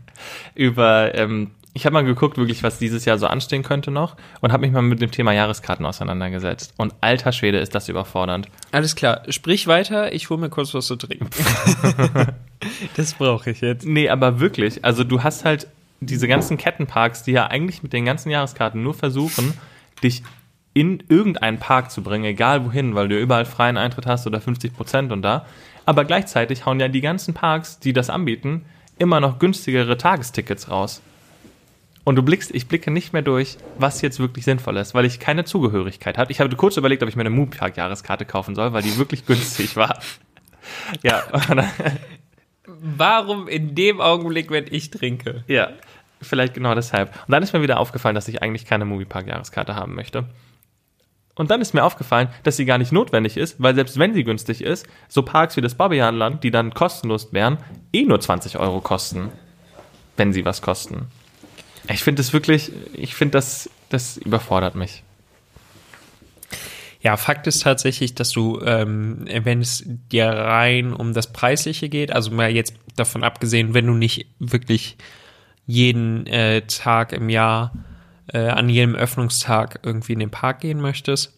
[0.54, 4.52] über ähm, ich habe mal geguckt, wirklich, was dieses Jahr so anstehen könnte noch und
[4.52, 6.72] habe mich mal mit dem Thema Jahreskarten auseinandergesetzt.
[6.76, 8.48] Und alter Schwede ist das überfordernd.
[8.70, 11.28] Alles klar, sprich weiter, ich hole mir kurz was zu trinken.
[12.96, 13.84] das brauche ich jetzt.
[13.84, 15.66] Nee, aber wirklich, also du hast halt
[16.00, 19.54] diese ganzen Kettenparks, die ja eigentlich mit den ganzen Jahreskarten nur versuchen,
[20.02, 20.22] dich
[20.74, 24.76] in irgendeinen Park zu bringen, egal wohin, weil du überall freien Eintritt hast oder 50
[24.76, 25.46] Prozent und da.
[25.86, 28.64] Aber gleichzeitig hauen ja die ganzen Parks, die das anbieten,
[28.98, 31.02] immer noch günstigere Tagestickets raus.
[32.04, 35.18] Und du blickst, ich blicke nicht mehr durch, was jetzt wirklich sinnvoll ist, weil ich
[35.18, 36.32] keine Zugehörigkeit hatte.
[36.32, 39.76] Ich habe kurz überlegt, ob ich mir eine Moviepark-Jahreskarte kaufen soll, weil die wirklich günstig
[39.76, 39.98] war.
[41.02, 41.22] Ja,
[42.66, 45.44] Warum in dem Augenblick, wenn ich trinke?
[45.46, 45.70] ja,
[46.20, 47.10] vielleicht genau deshalb.
[47.26, 50.26] Und dann ist mir wieder aufgefallen, dass ich eigentlich keine Moviepark-Jahreskarte haben möchte.
[51.34, 54.24] Und dann ist mir aufgefallen, dass sie gar nicht notwendig ist, weil selbst wenn sie
[54.24, 57.58] günstig ist, so Parks wie das Bobbejahnland, die dann kostenlos wären,
[57.92, 59.30] eh nur 20 Euro kosten.
[60.16, 61.08] Wenn sie was kosten.
[61.88, 65.02] Ich finde das wirklich, ich finde das, das überfordert mich.
[67.00, 72.10] Ja, Fakt ist tatsächlich, dass du, ähm, wenn es dir rein um das Preisliche geht,
[72.10, 74.96] also mal jetzt davon abgesehen, wenn du nicht wirklich
[75.66, 77.72] jeden äh, Tag im Jahr
[78.32, 81.33] äh, an jedem Öffnungstag irgendwie in den Park gehen möchtest.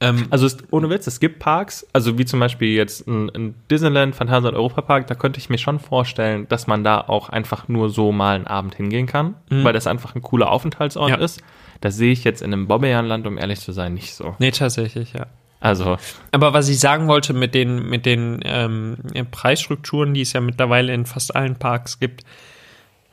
[0.00, 3.54] Ähm, Also es, ohne Witz, es gibt Parks, also wie zum Beispiel jetzt ein, ein
[3.70, 7.88] Disneyland, Phantasialand, Europapark, da könnte ich mir schon vorstellen, dass man da auch einfach nur
[7.88, 11.16] so mal einen Abend hingehen kann, weil das einfach ein cooler Aufenthaltsort Ja.
[11.16, 11.42] ist.
[11.80, 14.34] Das sehe ich jetzt in einem Bobbejahnland, um ehrlich zu sein, nicht so.
[14.38, 15.26] nee, tatsächlich, ja.
[15.60, 15.96] Also,
[16.32, 18.98] Aber was ich sagen wollte mit den, mit den ähm,
[19.30, 22.22] Preisstrukturen, die es ja mittlerweile in fast allen Parks gibt,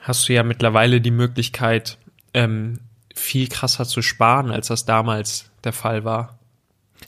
[0.01, 1.97] hast du ja mittlerweile die Möglichkeit,
[2.33, 2.79] ähm,
[3.15, 6.37] viel krasser zu sparen, als das damals der Fall war.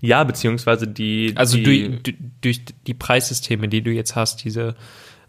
[0.01, 1.33] Ja, beziehungsweise die.
[1.35, 4.75] Also die, durch, du- durch die Preissysteme, die du jetzt hast, diese,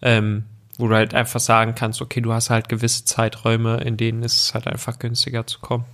[0.02, 0.44] ähm,
[0.78, 4.36] wo du halt einfach sagen kannst, okay, du hast halt gewisse Zeiträume, in denen ist
[4.36, 5.84] es halt einfach günstiger zu kommen.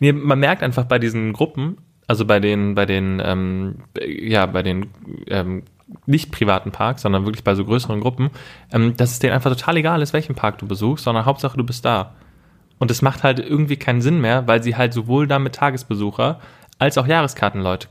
[0.00, 4.62] Nee, man merkt einfach bei diesen Gruppen, also bei den, bei den, ähm, ja, bei
[4.62, 4.86] den
[5.28, 5.64] ähm,
[6.06, 8.30] nicht privaten Parks, sondern wirklich bei so größeren Gruppen,
[8.72, 11.64] ähm, dass es denen einfach total egal ist, welchen Park du besuchst, sondern Hauptsache du
[11.64, 12.14] bist da.
[12.78, 16.40] Und es macht halt irgendwie keinen Sinn mehr, weil sie halt sowohl damit Tagesbesucher
[16.78, 17.88] als auch Jahreskartenleute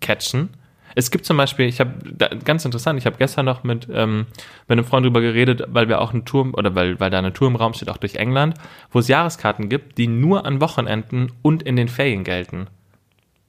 [0.00, 0.50] catchen.
[0.98, 1.92] Es gibt zum Beispiel, ich habe
[2.44, 4.26] ganz interessant, ich habe gestern noch mit, ähm,
[4.66, 7.34] mit einem Freund drüber geredet, weil wir auch einen Turm oder weil, weil da eine
[7.34, 8.54] Tour im Raum steht, auch durch England,
[8.90, 12.68] wo es Jahreskarten gibt, die nur an Wochenenden und in den Ferien gelten.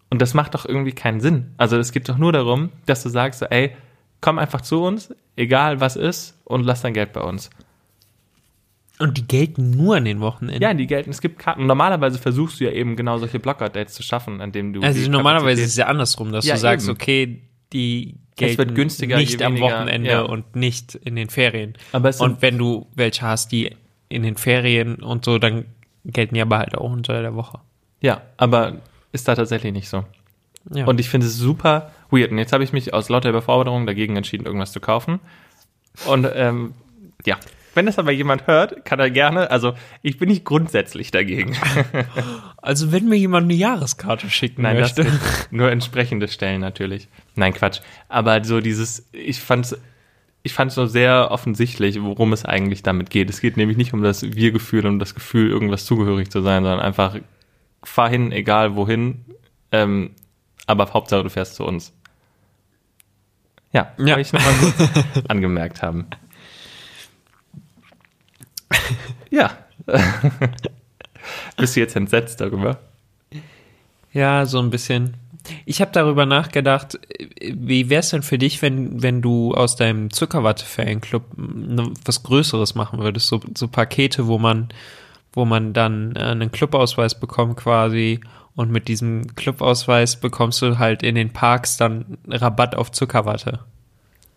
[0.09, 1.53] Und das macht doch irgendwie keinen Sinn.
[1.57, 3.75] Also es geht doch nur darum, dass du sagst, so, ey,
[4.19, 7.49] komm einfach zu uns, egal was ist, und lass dein Geld bei uns.
[8.99, 10.61] Und die gelten nur an den Wochenenden.
[10.61, 11.65] Ja, die gelten, es gibt Karten.
[11.67, 14.81] Normalerweise versuchst du ja eben genau solche Blocker-Dates zu schaffen, an denen du.
[14.81, 16.95] Also normalerweise ist es ja andersrum, dass Ja, du sagst, eben.
[16.95, 17.41] okay,
[17.73, 20.21] die Es gelten wird günstiger, nicht am Wochenende ja.
[20.21, 21.73] und nicht in den Ferien.
[21.91, 23.75] Aber es und wenn du welche hast, die
[24.09, 25.65] in den Ferien und so, dann
[26.05, 27.59] gelten die aber halt auch unter der Woche.
[28.01, 28.77] Ja, aber
[29.11, 30.05] ist da tatsächlich nicht so.
[30.73, 30.85] Ja.
[30.85, 32.31] Und ich finde es super weird.
[32.31, 35.19] Und jetzt habe ich mich aus lauter Überforderung dagegen entschieden, irgendwas zu kaufen.
[36.05, 36.73] Und ähm,
[37.25, 37.37] ja,
[37.77, 41.55] wenn das aber jemand hört, kann er gerne, also ich bin nicht grundsätzlich dagegen.
[42.57, 45.05] also wenn mir jemand eine Jahreskarte schicken Nein, möchte.
[45.51, 47.07] nur entsprechende Stellen natürlich.
[47.35, 47.79] Nein, Quatsch.
[48.09, 49.77] Aber so dieses, ich fand's,
[50.43, 53.29] ich fand's so sehr offensichtlich, worum es eigentlich damit geht.
[53.29, 56.81] Es geht nämlich nicht um das Wir-Gefühl, um das Gefühl, irgendwas zugehörig zu sein, sondern
[56.81, 57.15] einfach
[57.83, 59.23] fahr hin, egal wohin,
[59.71, 60.11] ähm,
[60.65, 61.93] aber Hauptsache du fährst zu uns.
[63.71, 64.17] Ja, Ja.
[64.17, 64.89] ich nochmal kurz
[65.27, 66.07] angemerkt haben.
[69.29, 69.51] Ja.
[71.57, 72.79] Bist du jetzt entsetzt darüber?
[74.13, 75.15] Ja, so ein bisschen.
[75.65, 76.99] Ich habe darüber nachgedacht,
[77.41, 82.99] wie wär's denn für dich, wenn, wenn du aus deinem Zuckerwatte-Fanclub ne- was Größeres machen
[82.99, 83.27] würdest?
[83.27, 84.69] So, so Pakete, wo man,
[85.33, 88.19] wo man dann äh, einen Clubausweis bekommt quasi
[88.55, 93.59] und mit diesem Clubausweis bekommst du halt in den Parks dann Rabatt auf Zuckerwatte.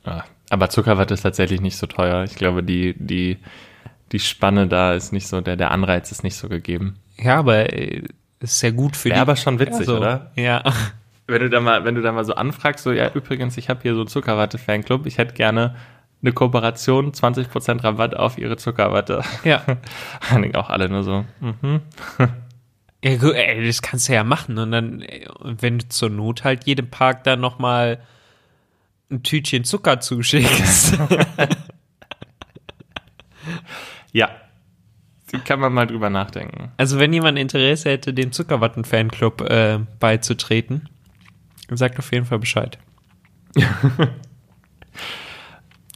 [0.04, 2.24] Ja, aber Zuckerwatte ist tatsächlich nicht so teuer.
[2.24, 3.38] Ich glaube, die, die,
[4.12, 6.96] die Spanne da ist nicht so, der, der Anreiz ist nicht so gegeben.
[7.18, 8.02] Ja, aber äh,
[8.40, 9.20] ist sehr gut für Wäre die.
[9.20, 10.32] aber schon witzig, Also, oder?
[10.36, 10.62] Ja.
[11.26, 13.80] Wenn du da mal, wenn du da mal so anfragst, so, ja, übrigens, ich habe
[13.82, 15.76] hier so einen Zuckerwatte-Fanclub, ich hätte gerne
[16.22, 19.22] eine Kooperation, 20% Rabatt auf ihre Zuckerwatte.
[19.44, 19.62] Ja.
[20.30, 21.80] Dann auch alle nur so, mhm.
[23.02, 24.58] Ja, gut, ey, das kannst du ja machen.
[24.58, 25.02] Und dann,
[25.42, 27.98] wenn du zur Not halt jedem Park dann nochmal
[29.10, 30.98] ein Tütchen Zucker zuschickst.
[34.12, 34.30] Ja.
[35.44, 36.72] Kann man mal drüber nachdenken.
[36.76, 40.88] also wenn jemand Interesse hätte, dem Zuckerwatten-Fanclub äh, beizutreten,
[41.70, 42.78] sagt auf jeden Fall Bescheid.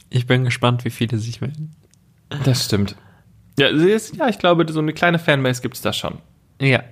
[0.09, 1.75] ich bin gespannt, wie viele sich melden.
[2.45, 2.95] Das stimmt.
[3.59, 6.19] Ja, ja, ich glaube, so eine kleine Fanbase gibt's da schon.
[6.61, 6.83] Ja,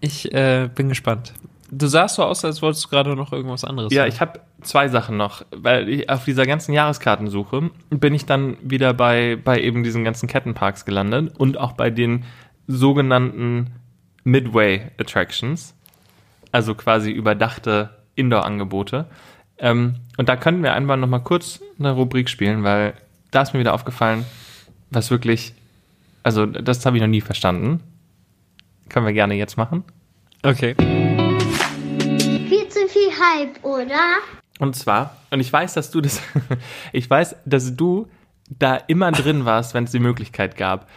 [0.00, 1.34] ich äh, bin gespannt.
[1.72, 4.12] Du sahst so aus, als wolltest du gerade noch irgendwas anderes Ja, sagen.
[4.12, 8.92] ich habe zwei Sachen noch, weil ich auf dieser ganzen Jahreskartensuche bin ich dann wieder
[8.92, 12.24] bei, bei eben diesen ganzen Kettenparks gelandet und auch bei den
[12.66, 13.68] sogenannten
[14.24, 15.74] Midway Attractions,
[16.52, 19.06] also quasi überdachte Indoor-Angebote.
[19.58, 22.94] Ähm, und da könnten wir einmal noch mal kurz eine Rubrik spielen, weil
[23.30, 24.24] da ist mir wieder aufgefallen,
[24.90, 25.54] was wirklich,
[26.22, 27.80] also das habe ich noch nie verstanden.
[28.88, 29.84] Können wir gerne jetzt machen.
[30.42, 30.74] Okay.
[33.20, 34.00] Hype, oder?
[34.58, 36.20] Und zwar, und ich weiß, dass du das,
[36.92, 38.08] ich weiß, dass du
[38.58, 40.88] da immer drin warst, wenn es die Möglichkeit gab.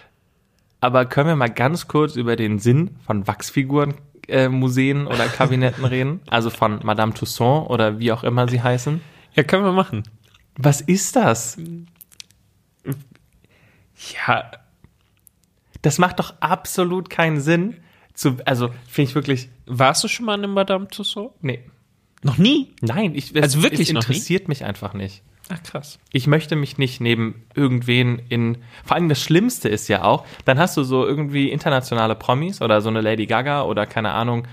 [0.81, 3.93] Aber können wir mal ganz kurz über den Sinn von Wachsfiguren,
[4.27, 6.21] äh, Museen oder Kabinetten reden?
[6.29, 9.01] Also von Madame Tussaud oder wie auch immer sie heißen.
[9.33, 10.03] Ja, können wir machen.
[10.57, 11.57] Was ist das?
[14.27, 14.51] Ja,
[15.81, 17.77] Das macht doch absolut keinen Sinn.
[18.13, 21.35] Zu, also finde ich wirklich, warst du schon mal in Madame Tussauds?
[21.41, 21.63] nee.
[22.23, 22.73] Noch nie?
[22.81, 25.21] Nein, ich, es, Also wirklich es interessiert mich einfach nicht.
[25.49, 25.99] Ach krass.
[26.13, 28.59] ich möchte mich nicht neben irgendwen in.
[28.85, 32.81] Vor allem das Schlimmste ist ja auch, dann hast du so irgendwie internationale Promis oder
[32.81, 34.47] so eine Lady Gaga oder keine Ahnung,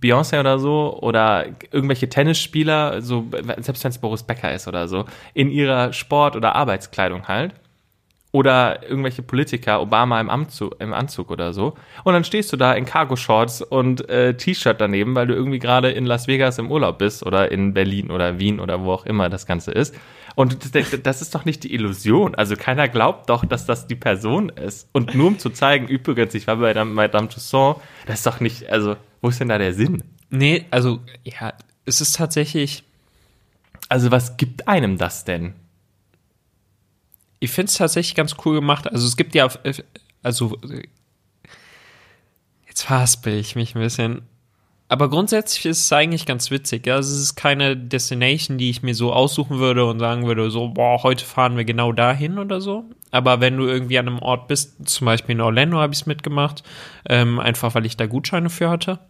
[0.00, 3.26] Beyoncé oder so oder irgendwelche Tennisspieler, so
[3.58, 7.52] selbst wenn es Boris Becker ist oder so, in ihrer Sport- oder Arbeitskleidung halt.
[8.32, 11.74] Oder irgendwelche Politiker, Obama im, Anzug, im Anzug oder so.
[12.04, 15.90] Und dann stehst du da in Cargo-Shorts und äh, T-Shirt daneben, weil du irgendwie gerade
[15.90, 19.30] in Las Vegas im Urlaub bist oder in Berlin oder Wien oder wo auch immer
[19.30, 19.94] das Ganze ist.
[20.34, 22.34] Und das, das ist doch nicht die Illusion.
[22.34, 24.90] Also keiner glaubt doch, dass das die Person ist.
[24.92, 28.68] Und nur um zu zeigen, übrigens, ich war bei Madame, Tussauds, das ist doch nicht,
[28.68, 30.02] also, wo ist denn da der Sinn?
[30.28, 31.54] Nee, also, ja,
[31.86, 32.82] es ist tatsächlich,
[33.88, 35.54] Also was gibt einem das denn?
[37.40, 38.90] Ich finde es tatsächlich ganz cool gemacht.
[38.90, 39.74] Also es gibt ja, äh,
[40.22, 40.56] also
[42.66, 44.22] jetzt verhaspel ich mich ein bisschen.
[44.88, 46.86] Aber grundsätzlich ist es eigentlich ganz witzig.
[46.86, 46.94] Ja?
[46.94, 50.68] Also es ist keine Destination, die ich mir so aussuchen würde und sagen würde, so,
[50.68, 52.84] boah, heute fahren wir genau dahin oder so.
[53.10, 56.06] Aber wenn du irgendwie an einem Ort bist, zum Beispiel in Orlando habe ich es
[56.06, 56.62] mitgemacht,
[57.08, 59.00] ähm, einfach weil ich da Gutscheine für hatte.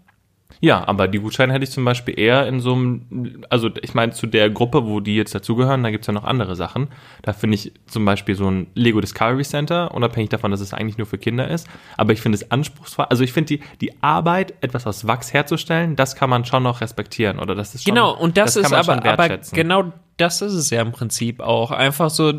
[0.61, 4.12] Ja, aber die Gutscheine hätte ich zum Beispiel eher in so einem, also ich meine,
[4.12, 6.88] zu der Gruppe, wo die jetzt dazugehören, da gibt's ja noch andere Sachen.
[7.23, 10.99] Da finde ich zum Beispiel so ein Lego Discovery Center, unabhängig davon, dass es eigentlich
[10.99, 11.69] nur für Kinder ist.
[11.97, 13.07] Aber ich finde es anspruchsvoll.
[13.11, 16.81] Also ich finde die, die Arbeit, etwas aus Wachs herzustellen, das kann man schon noch
[16.81, 17.38] respektieren.
[17.38, 20.71] Oder das ist schon, Genau, und das, kann ist aber, aber genau das ist es
[20.71, 21.71] ja im Prinzip auch.
[21.71, 22.33] Einfach so,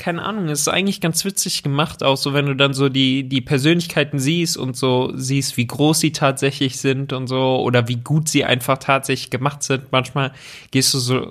[0.00, 3.28] keine Ahnung, es ist eigentlich ganz witzig gemacht, auch so, wenn du dann so die,
[3.28, 7.96] die Persönlichkeiten siehst und so siehst, wie groß sie tatsächlich sind und so, oder wie
[7.96, 9.92] gut sie einfach tatsächlich gemacht sind.
[9.92, 10.32] Manchmal
[10.70, 11.30] gehst du so äh,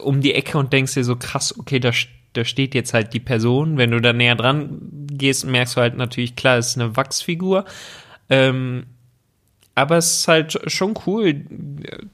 [0.00, 1.90] um die Ecke und denkst dir so, krass, okay, da,
[2.34, 3.78] da steht jetzt halt die Person.
[3.78, 7.64] Wenn du da näher dran gehst, merkst du halt natürlich, klar, es ist eine Wachsfigur.
[8.28, 8.84] Ähm,
[9.74, 11.46] aber es ist halt schon cool,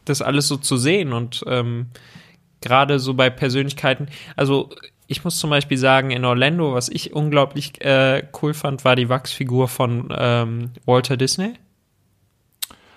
[0.04, 1.86] das alles so zu sehen und ähm,
[2.60, 4.06] gerade so bei Persönlichkeiten,
[4.36, 4.70] also
[5.10, 9.08] ich muss zum Beispiel sagen, in Orlando, was ich unglaublich äh, cool fand, war die
[9.08, 11.54] Wachsfigur von ähm, Walter Disney.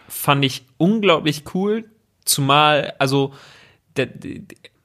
[0.10, 1.86] Fand ich unglaublich cool,
[2.26, 3.34] zumal, also
[3.96, 4.42] der, der,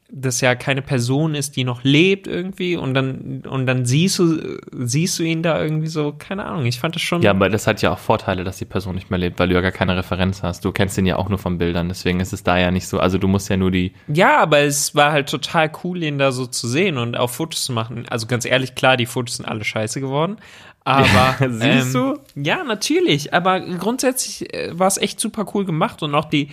[0.08, 4.58] das ja keine Person ist, die noch lebt irgendwie und dann und dann siehst du
[4.72, 7.66] siehst du ihn da irgendwie so, keine Ahnung, ich fand das schon Ja, aber das
[7.66, 9.96] hat ja auch Vorteile, dass die Person nicht mehr lebt, weil du ja gar keine
[9.96, 10.64] Referenz hast.
[10.64, 13.00] Du kennst ihn ja auch nur von Bildern, deswegen ist es da ja nicht so.
[13.00, 13.94] Also du musst ja nur die.
[14.06, 17.64] Ja, aber es war halt total cool, ihn da so zu sehen und auch Fotos
[17.64, 18.06] zu machen.
[18.08, 20.36] Also ganz ehrlich, klar, die Fotos sind alle scheiße geworden.
[20.86, 22.16] Aber Siehst du?
[22.36, 23.34] Ja, natürlich.
[23.34, 26.50] Aber grundsätzlich äh, war es echt super cool gemacht und auch die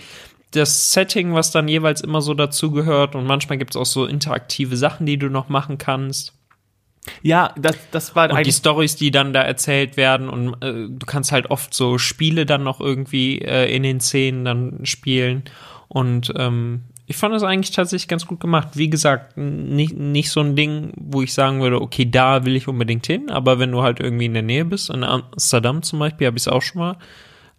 [0.54, 4.76] das Setting, was dann jeweils immer so dazugehört und manchmal gibt es auch so interaktive
[4.76, 6.32] Sachen, die du noch machen kannst.
[7.22, 8.52] Ja, das, das war Und die.
[8.52, 12.62] Stories, die dann da erzählt werden und äh, du kannst halt oft so Spiele dann
[12.62, 15.44] noch irgendwie äh, in den Szenen dann spielen
[15.88, 18.68] und ähm, ich fand das eigentlich tatsächlich ganz gut gemacht.
[18.74, 22.66] Wie gesagt, nicht, nicht so ein Ding, wo ich sagen würde, okay, da will ich
[22.66, 26.26] unbedingt hin, aber wenn du halt irgendwie in der Nähe bist, in Amsterdam zum Beispiel,
[26.26, 26.96] habe ich es auch schon mal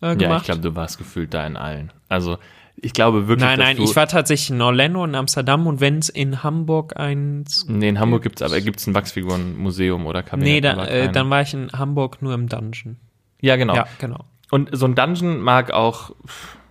[0.02, 0.22] äh, gemacht.
[0.22, 1.92] Ja, ich glaube, du warst gefühlt da in allen.
[2.10, 2.40] Also
[2.82, 3.48] ich glaube wirklich.
[3.48, 7.66] nein, nein, ich war tatsächlich in Orlando und Amsterdam und wenn es in Hamburg eins
[7.68, 10.54] Nee, in Hamburg gibt's aber gibt's ein Wachsfigurenmuseum oder Kabinett.
[10.54, 12.98] Nee, da, äh, dann war ich in Hamburg nur im Dungeon.
[13.42, 13.76] ja, genau.
[13.76, 14.26] Ja, genau.
[14.52, 16.12] Und so ein Dungeon mag auch,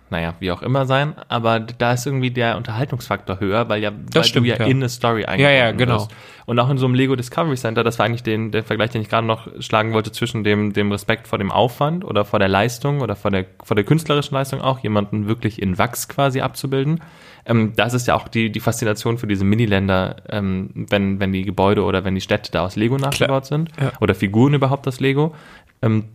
[0.09, 4.23] naja, wie auch immer sein, aber da ist irgendwie der Unterhaltungsfaktor höher, weil ja, weil
[4.23, 4.65] stimmt, du ja, ja.
[4.65, 5.95] in eine Story Ja, ja, eingebunden genau.
[6.01, 6.11] wirst.
[6.45, 9.01] Und auch in so einem Lego Discovery Center, das war eigentlich den, der Vergleich, den
[9.01, 12.47] ich gerade noch schlagen wollte zwischen dem, dem Respekt vor dem Aufwand oder vor der
[12.47, 17.01] Leistung oder vor der, vor der künstlerischen Leistung auch, jemanden wirklich in Wachs quasi abzubilden.
[17.47, 21.41] Ähm, das ist ja auch die, die Faszination für diese Miniländer, ähm, wenn, wenn die
[21.43, 23.91] Gebäude oder wenn die Städte da aus Lego nachgebaut sind Ja.
[23.99, 25.33] oder Figuren überhaupt aus Lego.
[25.81, 26.05] Ähm,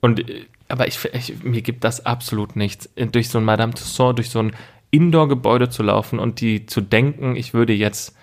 [0.00, 4.16] und äh, aber ich, ich mir gibt das absolut nichts, durch so ein Madame Tussauds,
[4.16, 4.52] durch so ein
[4.90, 8.16] Indoor-Gebäude zu laufen und die zu denken, ich würde jetzt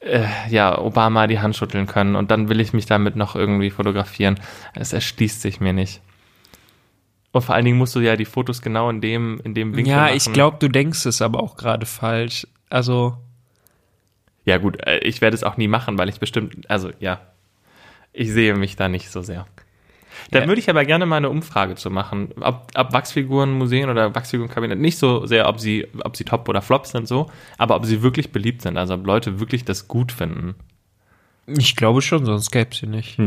[0.00, 3.70] äh, ja Obama die Hand schütteln können und dann will ich mich damit noch irgendwie
[3.70, 4.38] fotografieren.
[4.74, 6.00] Es erschließt sich mir nicht.
[7.32, 9.90] Und vor allen Dingen musst du ja die Fotos genau in dem in dem Winkel
[9.92, 10.16] Ja, machen.
[10.16, 12.46] ich glaube, du denkst es aber auch gerade falsch.
[12.70, 13.16] Also,
[14.44, 17.20] Ja gut, äh, ich werde es auch nie machen, weil ich bestimmt, also ja,
[18.12, 19.46] ich sehe mich da nicht so sehr.
[20.30, 20.46] Da Ja.
[20.48, 24.78] würde ich aber gerne mal eine Umfrage zu machen, ob, ob Wachsfiguren, Museen oder Wachsfigurenkabinett
[24.78, 28.02] nicht so sehr, ob sie, ob sie top oder flop sind so, aber ob sie
[28.02, 30.54] wirklich beliebt sind, also ob Leute wirklich das gut finden.
[31.46, 33.18] ich glaube schon, sonst gäbe es sie nicht.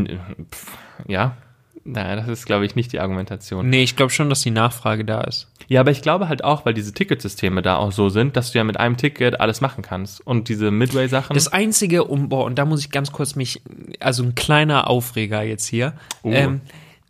[1.08, 1.36] Ja,
[1.84, 3.68] naja, das ist, glaube ich, nicht die Argumentation.
[3.70, 5.48] Nee, ich glaube schon, dass die Nachfrage da ist.
[5.68, 8.58] Ja, aber ich glaube halt auch, weil diese Ticketsysteme da auch so sind, dass du
[8.58, 10.24] ja mit einem Ticket alles machen kannst.
[10.26, 11.32] Und diese Midway-Sachen.
[11.32, 13.62] Das einzige, um, boah, und da muss ich ganz kurz mich,
[14.00, 15.94] also ein kleiner Aufreger jetzt hier.
[16.22, 16.30] Oh.
[16.32, 16.60] Ähm,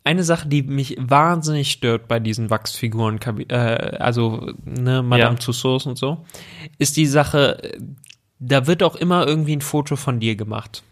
[0.03, 5.39] eine Sache, die mich wahnsinnig stört bei diesen Wachsfiguren, äh, also ne, Madame Ja.
[5.39, 6.25] Tussauds und so,
[6.79, 7.77] ist die Sache,
[8.39, 10.83] da wird auch immer irgendwie ein Foto von dir gemacht.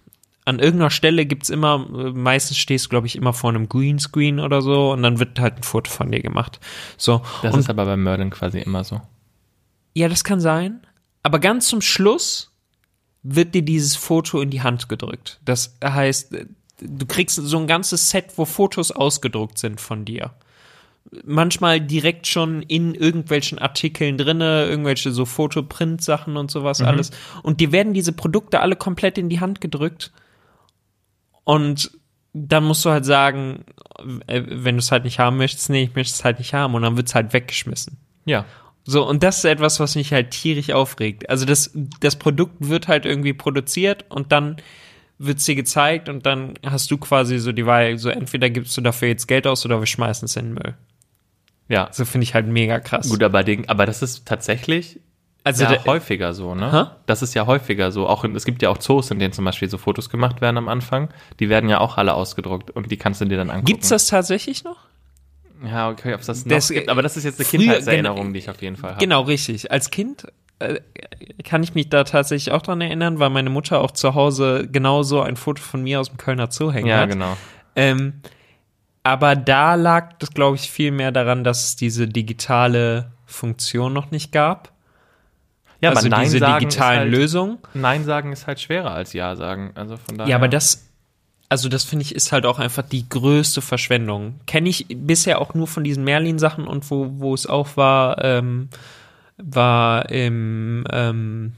[0.45, 4.61] An irgendeiner Stelle gibt's immer, meistens stehst du, glaube ich, immer vor einem Greenscreen oder
[4.61, 6.59] so und dann wird halt ein Foto von dir gemacht.
[6.97, 7.21] So.
[7.41, 9.01] das und ist aber bei Merlin quasi immer so.
[9.93, 10.81] ja, das kann sein.
[11.23, 12.51] Aber ganz zum Schluss
[13.21, 15.39] wird dir dieses Foto in die Hand gedrückt.
[15.43, 16.33] Das heißt,
[16.81, 20.31] du kriegst so ein ganzes Set, wo Fotos ausgedruckt sind von dir.
[21.25, 27.11] Manchmal direkt schon in irgendwelchen Artikeln drinne, irgendwelche so Fotoprint-Sachen und sowas alles.
[27.41, 30.11] Und dir werden diese Produkte alle komplett in die Hand gedrückt.
[31.45, 31.91] Und
[32.33, 33.65] dann musst du halt sagen,
[34.27, 36.75] äh, wenn du es halt nicht haben möchtest, nee, ich möchte es halt nicht haben.
[36.75, 37.97] Und dann wird es halt weggeschmissen.
[38.25, 38.45] Ja.
[38.83, 41.29] So, und das ist etwas, was mich halt tierisch aufregt.
[41.29, 44.57] Also das, das Produkt wird halt irgendwie produziert und dann
[45.19, 48.81] wird's dir gezeigt und dann hast du quasi so die Wahl, so entweder gibst du
[48.81, 50.73] dafür jetzt Geld aus oder wir schmeißen es in den Müll.
[51.67, 51.89] Ja.
[51.91, 53.09] So finde ich halt mega krass.
[53.09, 54.99] Gut, aber, den, aber das ist tatsächlich
[55.43, 56.71] also ja, der, häufiger so, ne?
[56.71, 56.95] Hä?
[57.05, 58.07] Das ist ja häufiger so.
[58.07, 60.57] Auch in, es gibt ja auch Zoos, in denen zum Beispiel so Fotos gemacht werden
[60.57, 61.09] am Anfang.
[61.39, 63.65] Die werden ja auch alle ausgedruckt und die kannst du dir dann angucken.
[63.65, 64.77] gibt's das tatsächlich noch?
[65.63, 66.89] Ja, okay, ob es das noch Das- gibt.
[66.89, 68.99] Aber das ist jetzt eine Kindheitserinnerung, die ich auf jeden Fall habe.
[68.99, 69.71] Genau, richtig.
[69.71, 70.27] Als Kind
[71.43, 75.21] kann ich mich da tatsächlich auch dran erinnern, weil meine Mutter auch zu Hause genauso
[75.21, 77.09] ein Foto von mir aus dem Kölner Zoo hängen Ja, hat.
[77.09, 77.37] genau.
[77.75, 78.13] Ähm,
[79.03, 84.11] aber da lag das, glaube ich, viel mehr daran, dass es diese digitale Funktion noch
[84.11, 84.71] nicht gab.
[85.81, 87.57] Ja, also aber Nein diese sagen digitalen ist halt, Lösungen.
[87.73, 89.71] Nein sagen ist halt schwerer als Ja sagen.
[89.75, 90.29] Also von daher.
[90.29, 90.89] Ja, aber das,
[91.47, 94.41] also das finde ich, ist halt auch einfach die größte Verschwendung.
[94.45, 98.67] Kenne ich bisher auch nur von diesen Merlin-Sachen und wo, wo es auch war, ähm,
[99.41, 101.53] war im, ähm,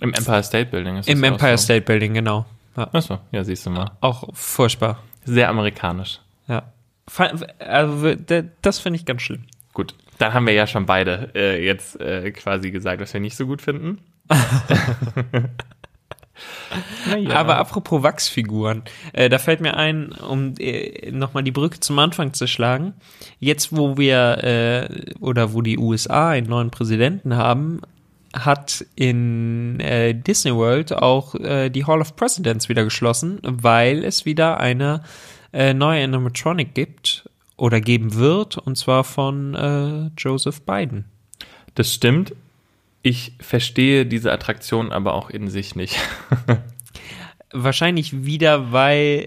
[0.00, 1.64] Im Empire State Building ist im Empire so.
[1.64, 2.46] State Building, genau.
[2.76, 3.90] Ja, Achso, ja, siehst du mal.
[4.00, 5.02] auch furchtbar.
[5.24, 6.20] Sehr amerikanisch.
[6.48, 6.72] Ja.
[7.58, 8.14] Also,
[8.62, 9.44] das finde ich ganz schlimm.
[9.72, 13.36] Gut, dann haben wir ja schon beide äh, jetzt äh, quasi gesagt, was wir nicht
[13.36, 13.98] so gut finden.
[17.08, 17.30] naja.
[17.30, 18.82] Aber apropos Wachsfiguren,
[19.12, 22.94] äh, da fällt mir ein, um äh, nochmal die Brücke zum Anfang zu schlagen.
[23.38, 27.80] Jetzt, wo wir äh, oder wo die USA einen neuen Präsidenten haben,
[28.32, 34.24] hat in äh, Disney World auch äh, die Hall of Presidents wieder geschlossen, weil es
[34.24, 35.02] wieder eine
[35.52, 41.06] äh, neue Animatronic gibt oder geben wird, und zwar von äh, Joseph Biden.
[41.74, 42.34] das stimmt.
[43.02, 45.98] Ich verstehe diese Attraktion aber auch in sich nicht.
[47.52, 49.26] Wahrscheinlich wieder, weil,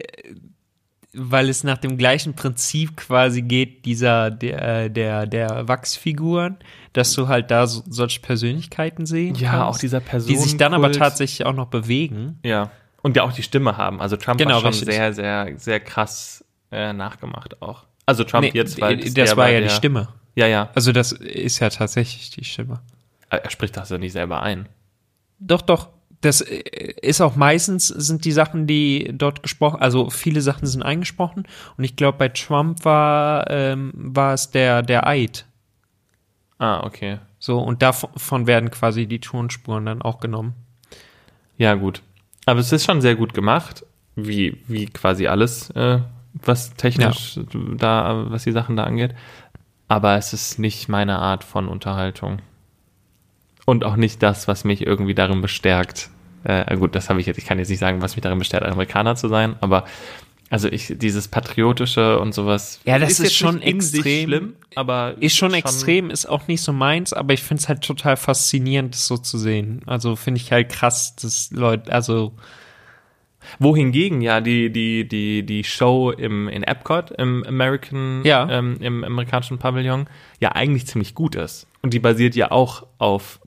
[1.13, 6.57] weil es nach dem gleichen Prinzip quasi geht, dieser, der, der, der Wachsfiguren,
[6.93, 10.73] dass du halt da so, solche Persönlichkeiten sehen Ja, kannst, auch dieser die sich dann
[10.73, 12.39] aber tatsächlich auch noch bewegen.
[12.43, 12.71] Ja.
[13.01, 13.99] Und ja auch die Stimme haben.
[13.99, 14.95] Also Trump Genau, war schon richtig.
[14.95, 17.83] sehr, sehr, sehr krass äh, nachgemacht auch.
[18.05, 20.09] Also Trump Nee, jetzt, weil das der war ja die Stimme.
[20.35, 20.69] Ja, ja.
[20.73, 22.81] Also das ist ja tatsächlich die Stimme.
[23.37, 24.67] Er spricht das ja nicht selber ein.
[25.39, 25.89] Doch, doch.
[26.21, 26.61] Das äh,
[27.01, 31.45] ist auch meistens sind die Sachen, die dort gesprochen, also viele Sachen sind eingesprochen
[31.77, 35.45] und ich glaube bei Trump war ähm, war es der der Eid.
[36.59, 37.19] Ah, okay.
[37.39, 40.53] So und davon werden quasi die Tonspuren dann auch genommen.
[41.57, 42.01] Ja, gut.
[42.45, 45.99] Aber es ist schon sehr gut gemacht, wie, wie quasi alles, äh,
[46.33, 47.39] was technisch
[47.77, 49.13] da, was die Sachen da angeht.
[49.87, 52.39] aber es ist nicht meine Art von Unterhaltung.
[53.65, 56.09] Und auch nicht das, was mich irgendwie darin bestärkt.
[56.43, 58.65] Äh, gut, das habe ich jetzt, ich kann jetzt nicht sagen, was mich darin bestärkt,
[58.65, 59.85] Amerikaner zu sein, aber
[60.49, 62.79] also ich, dieses Patriotische und sowas.
[62.85, 64.27] Ja, das ist, jetzt schon extrem.
[64.27, 67.81] schlimm, aber Ist schon extrem, ist auch nicht so meins, aber ich finde es halt
[67.81, 69.81] total faszinierend, das so zu sehen.
[69.87, 72.33] Also finde ich halt krass, dass Leute, also
[73.59, 78.47] Wohingegen ja die, die, die, die Show im, in Epcot, im American, Ja.
[78.49, 80.07] ähm, im amerikanischen Pavillon,
[80.39, 81.67] ja eigentlich ziemlich gut ist.
[81.81, 83.39] Und die basiert ja auch auf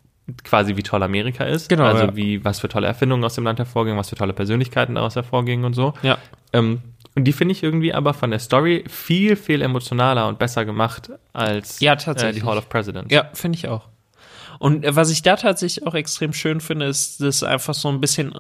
[0.45, 1.68] quasi wie toll Amerika ist.
[1.68, 2.16] Genau, Also ja.
[2.16, 5.64] wie, was für tolle Erfindungen aus dem Land hervorgehen, was für tolle Persönlichkeiten daraus hervorgehen
[5.64, 5.95] und so.
[6.03, 6.18] ja.
[6.53, 6.81] Ähm,
[7.16, 11.11] und die finde ich irgendwie aber von der Story viel, viel emotionaler und besser gemacht
[11.33, 13.12] als Ja, äh, die Hall of Presidents.
[13.12, 13.89] Ja, finde ich auch.
[14.59, 18.01] Und äh, was ich da tatsächlich auch extrem schön finde, ist, dass einfach so ein
[18.03, 18.35] bisschen,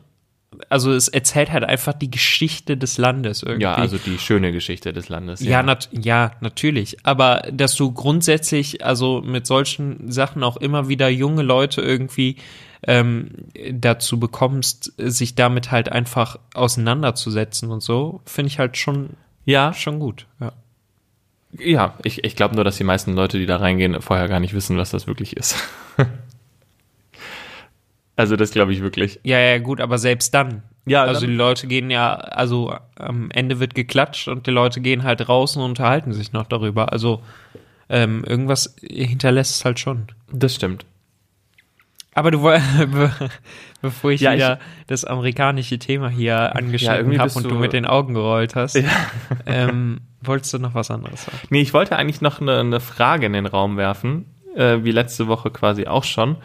[0.68, 3.64] also es erzählt halt einfach die Geschichte des Landes irgendwie.
[3.64, 5.40] Ja, also die schöne Geschichte des Landes.
[5.40, 6.98] Ja, nat ja, natürlich.
[7.04, 12.36] Aber dass du grundsätzlich, also mit solchen Sachen auch immer wieder junge Leute irgendwie
[12.86, 13.30] ähm,
[13.72, 19.10] dazu bekommst, sich damit halt einfach auseinanderzusetzen und so, finde ich halt schon,
[19.44, 20.26] ja, schon gut.
[20.40, 20.52] Ja.
[21.58, 24.52] Ja, ich, ich glaube nur, dass die meisten Leute, die da reingehen, vorher gar nicht
[24.52, 25.56] wissen, was das wirklich ist.
[28.16, 29.20] also das glaube ich wirklich.
[29.22, 30.62] ja, ja, gut, aber selbst dann.
[30.86, 34.80] Ja, also dann- die Leute gehen ja, also am Ende wird geklatscht und die Leute
[34.80, 36.92] gehen halt raus und unterhalten sich noch darüber.
[36.92, 37.22] Also
[37.88, 40.06] ähm, irgendwas hinterlässt es halt schon.
[40.32, 40.84] Das stimmt.
[42.14, 42.38] Aber du
[43.82, 47.54] bevor ich Ja, ich- wieder das amerikanische Thema hier angeschnitten irgendwie habe und du du-
[47.56, 48.76] mit den Augen gerollt hast,
[49.46, 51.38] ähm, wolltest du noch was anderes sagen?
[51.50, 54.24] Nee, ich wollte eigentlich noch eine, eine Frage in den Raum werfen,
[54.56, 56.36] äh, wie letzte Woche quasi auch schon,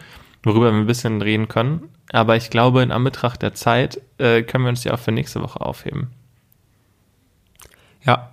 [0.42, 1.88] worüber wir ein bisschen reden können.
[2.10, 5.42] Aber ich glaube, in Anbetracht der Zeit äh, können wir uns die auch für nächste
[5.42, 6.10] Woche aufheben.
[8.04, 8.32] Ja.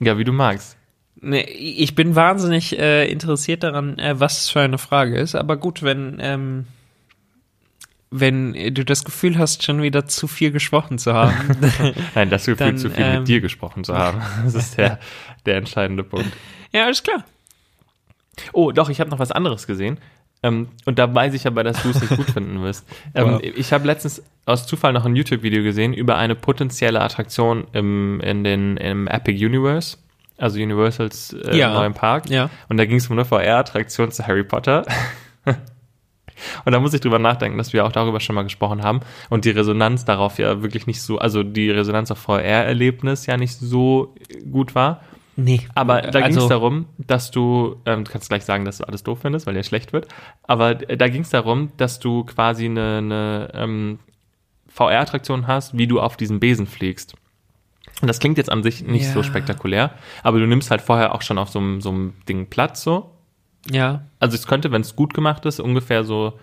[0.00, 0.76] Ja, wie du magst.
[1.20, 5.34] Nee, ich bin wahnsinnig äh, interessiert daran, äh, was es für eine Frage ist.
[5.34, 6.66] Aber gut, wenn, ähm,
[8.10, 11.34] wenn du das Gefühl hast, schon wieder zu viel gesprochen zu haben.
[12.14, 14.20] Nein, das Gefühl, Dann, zu viel ähm, mit dir gesprochen zu haben.
[14.44, 14.98] Das ist der,
[15.46, 16.30] der entscheidende Punkt.
[16.72, 17.24] ja, alles klar.
[18.52, 19.98] Oh, doch, ich habe noch was anderes gesehen.
[20.44, 22.86] Ähm, und da weiß ich aber, dass du es nicht gut finden wirst.
[23.14, 23.42] Ähm, Wow.
[23.42, 28.44] Ich habe letztens aus Zufall noch ein YouTube-Video gesehen über eine potenzielle Attraktion im, in
[28.44, 29.96] den, im Epic Universe,
[30.36, 31.72] also Universals äh, Ja.
[31.72, 32.28] neuen Park.
[32.28, 32.50] Ja.
[32.68, 34.84] Und da ging es um eine VR-Attraktion zu Harry Potter.
[36.64, 39.44] Und da muss ich drüber nachdenken, dass wir auch darüber schon mal gesprochen haben und
[39.44, 44.14] die Resonanz darauf ja wirklich nicht so, also die Resonanz auf VR-Erlebnis ja nicht so
[44.50, 45.00] gut war.
[45.36, 45.66] Nee.
[45.74, 48.84] Aber da ging es also, darum, dass du, ähm, du kannst gleich sagen, dass du
[48.84, 50.06] alles doof findest, weil der schlecht wird,
[50.44, 53.98] aber da ging es darum, dass du quasi eine, eine ähm,
[54.68, 57.14] VR-Attraktion hast, wie du auf diesen Besen fliegst.
[58.00, 59.24] Und das klingt jetzt an sich nicht so Ja.
[59.24, 59.90] spektakulär,
[60.22, 63.10] aber du nimmst halt vorher auch schon auf so einem, so einem Ding Platz so.
[63.70, 64.04] Ja.
[64.20, 66.38] Also es könnte, wenn es gut gemacht ist, ungefähr so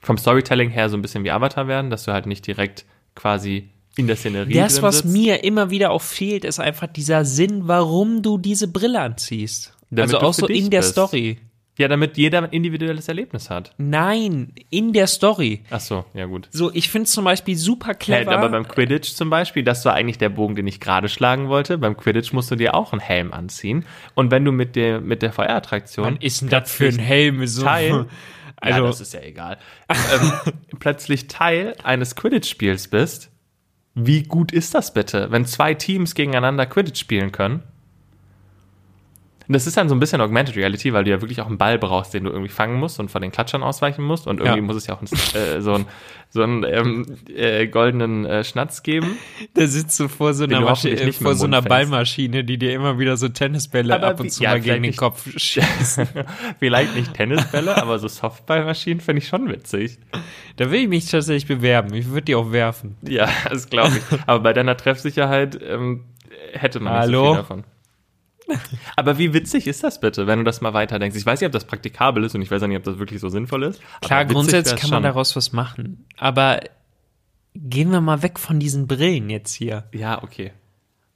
[0.00, 2.84] vom Storytelling her so ein bisschen wie Avatar werden, dass du halt nicht direkt
[3.14, 3.68] quasi
[3.98, 5.12] in der Szenerie Das, was sitzt.
[5.12, 9.74] mir immer wieder auch fehlt, ist einfach dieser Sinn, warum du diese Brille anziehst.
[9.90, 10.92] Damit also auch so in der bist.
[10.92, 11.38] Story.
[11.78, 13.72] Ja, damit jeder ein individuelles Erlebnis hat.
[13.78, 15.62] Nein, in der Story.
[15.70, 16.48] Ach so, ja gut.
[16.50, 18.32] So, ich finde zum Beispiel super clever.
[18.32, 21.78] aber beim Quidditch zum Beispiel, das war eigentlich der Bogen, den ich gerade schlagen wollte.
[21.78, 23.84] Beim Quidditch musst du dir auch einen Helm anziehen.
[24.14, 26.16] Und wenn du mit der, mit der VR-Attraktion.
[26.16, 27.46] was ist denn das für ein Helm?
[27.46, 28.06] So, Teil,
[28.60, 30.32] also, ja, das ist ja egal, ähm,
[30.80, 33.30] plötzlich Teil eines Quidditch-Spiels bist,
[34.00, 37.62] wie gut ist das bitte, wenn zwei Teams gegeneinander Quidditch spielen können?
[39.48, 41.56] Und Das ist dann so ein bisschen Augmented Reality, weil du ja wirklich auch einen
[41.56, 44.26] Ball brauchst, den du irgendwie fangen musst und von den Klatschern ausweichen musst.
[44.26, 44.62] Und irgendwie Ja.
[44.62, 45.10] muss es ja auch einen,
[45.56, 45.86] äh, so einen,
[46.28, 49.16] so einen ähm, äh, goldenen äh, Schnatz geben.
[49.56, 51.62] der sitzt so vor so einer, du Maschi vor so einer.
[51.62, 54.82] Ballmaschine, die dir immer wieder so Tennisbälle Aber ab und zu ja, mal gegen den
[54.82, 56.02] nicht- Kopf schießt.
[56.58, 59.98] Vielleicht nicht Tennisbälle, aber so Softballmaschinen finde ich schon witzig.
[60.56, 61.94] da will ich mich tatsächlich bewerben.
[61.94, 62.96] Ich würde die auch werfen.
[63.02, 64.18] Ja, das glaube ich.
[64.26, 66.04] Aber bei deiner Treffsicherheit ähm,
[66.52, 67.26] hätte man nicht so Hallo?
[67.32, 67.64] viel davon.
[68.96, 71.16] Aber wie witzig ist das bitte, wenn du das mal weiterdenkst?
[71.16, 73.20] Ich weiß nicht, ob das praktikabel ist und ich weiß auch nicht, ob das wirklich
[73.20, 73.80] so sinnvoll ist.
[74.00, 76.06] Klar, grundsätzlich kann man daraus was machen.
[76.16, 76.60] Aber
[77.54, 79.84] gehen wir mal weg von diesen Brillen jetzt hier.
[79.92, 80.52] Ja, okay.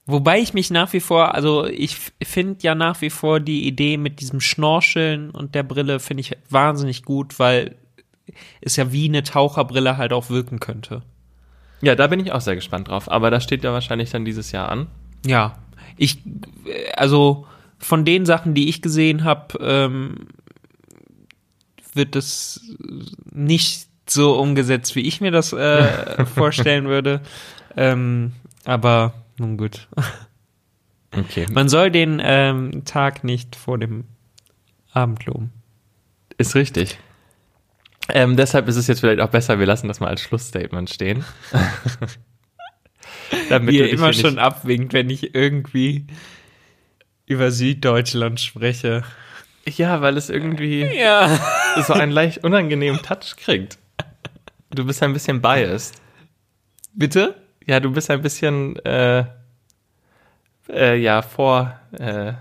[0.05, 3.97] Wobei ich mich nach wie vor, also ich finde ja nach wie vor die Idee
[3.97, 7.77] mit diesem Schnorcheln und der Brille finde ich wahnsinnig gut, weil
[8.61, 11.03] es ja wie eine Taucherbrille halt auch wirken könnte.
[11.83, 13.11] Ja, da bin ich auch sehr gespannt drauf.
[13.11, 14.87] Aber das steht ja wahrscheinlich dann dieses Jahr an.
[15.27, 15.59] Ja,
[15.97, 16.19] ich,
[16.67, 17.47] äh, also
[17.79, 20.29] von den Sachen, die ich gesehen habe, ähm,
[21.95, 22.77] wird es
[23.31, 27.21] nicht so umgesetzt, wie ich mir das äh, vorstellen würde.
[27.77, 28.33] Ähm,
[28.65, 29.89] aber nun gut.
[31.15, 31.47] Okay.
[31.53, 34.05] Man soll den ähm, Tag nicht vor dem
[34.93, 35.51] Abendloben.
[36.39, 36.99] Ist richtig.
[38.09, 41.25] Ähm, deshalb ist es jetzt vielleicht auch besser, wir lassen das mal als Schlussstatement stehen.
[43.49, 46.07] Damit Wie er dich immer schon abwinkt, wenn ich irgendwie
[47.27, 49.03] über Süddeutschland spreche.
[49.67, 51.39] Ja, weil es irgendwie Ja.
[51.87, 53.79] so einen leicht unangenehmen Touch kriegt.
[54.71, 55.95] Du bist ein bisschen biased.
[56.95, 57.35] Bitte?
[57.67, 59.25] Ja, du bist ein bisschen, äh,
[60.69, 62.33] äh, ja, vor, äh,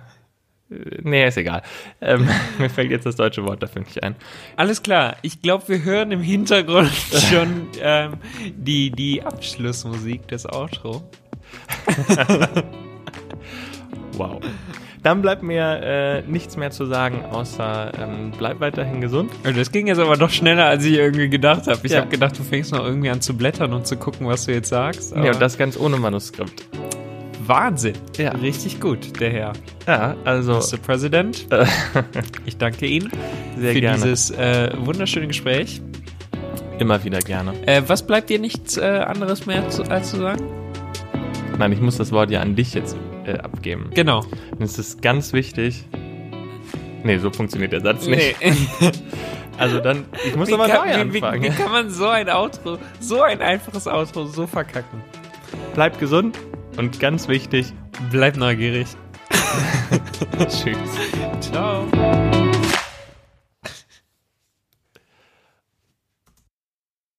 [1.03, 1.61] nee, ist egal.
[2.01, 2.27] Ähm,
[2.59, 4.15] mir fällt jetzt das deutsche Wort dafür nicht ein.
[4.55, 5.17] Alles klar.
[5.21, 6.91] Ich glaube, wir hören im Hintergrund
[7.29, 8.13] schon ähm,
[8.55, 11.03] die, die Abschlussmusik des Outro.
[14.13, 14.39] Wow.
[15.03, 19.31] Dann bleibt mir äh, nichts mehr zu sagen, außer ähm, bleib weiterhin gesund.
[19.43, 21.79] Also Das ging jetzt aber doch schneller, als ich irgendwie gedacht habe.
[21.83, 22.01] Ich Ja.
[22.01, 24.69] habe gedacht, du fängst noch irgendwie an zu blättern und zu gucken, was du jetzt
[24.69, 25.15] sagst.
[25.15, 26.67] Ja, und das ganz ohne Manuskript.
[27.51, 27.95] Wahnsinn.
[28.17, 28.31] Ja.
[28.31, 29.53] Richtig gut, der Herr.
[29.85, 30.77] Ja, also Mr.
[30.77, 31.47] President,
[32.45, 33.11] ich danke Ihnen
[33.57, 33.97] sehr für gerne.
[33.97, 35.81] dieses äh, wunderschöne Gespräch.
[36.79, 37.53] Immer wieder gerne.
[37.67, 40.45] Äh, was bleibt dir nichts äh, anderes mehr zu, als zu sagen?
[41.57, 42.95] Nein, ich muss das Wort ja an dich jetzt
[43.25, 43.89] äh, abgeben.
[43.93, 44.21] Genau.
[44.51, 45.83] Und es ist ganz wichtig.
[47.03, 48.37] Nee, so funktioniert der Satz nicht.
[48.41, 48.53] Nee.
[49.57, 51.43] Also dann, ich muss Wie aber kann, neu wie, wie, anfangen.
[51.43, 55.03] wie kann man so ein Outro, so ein einfaches Outro so verkacken?
[55.75, 56.35] Bleib gesund
[56.77, 57.73] und ganz wichtig,
[58.09, 58.87] Bleib neugierig.
[60.47, 60.77] tschüss.
[61.39, 61.85] Ciao.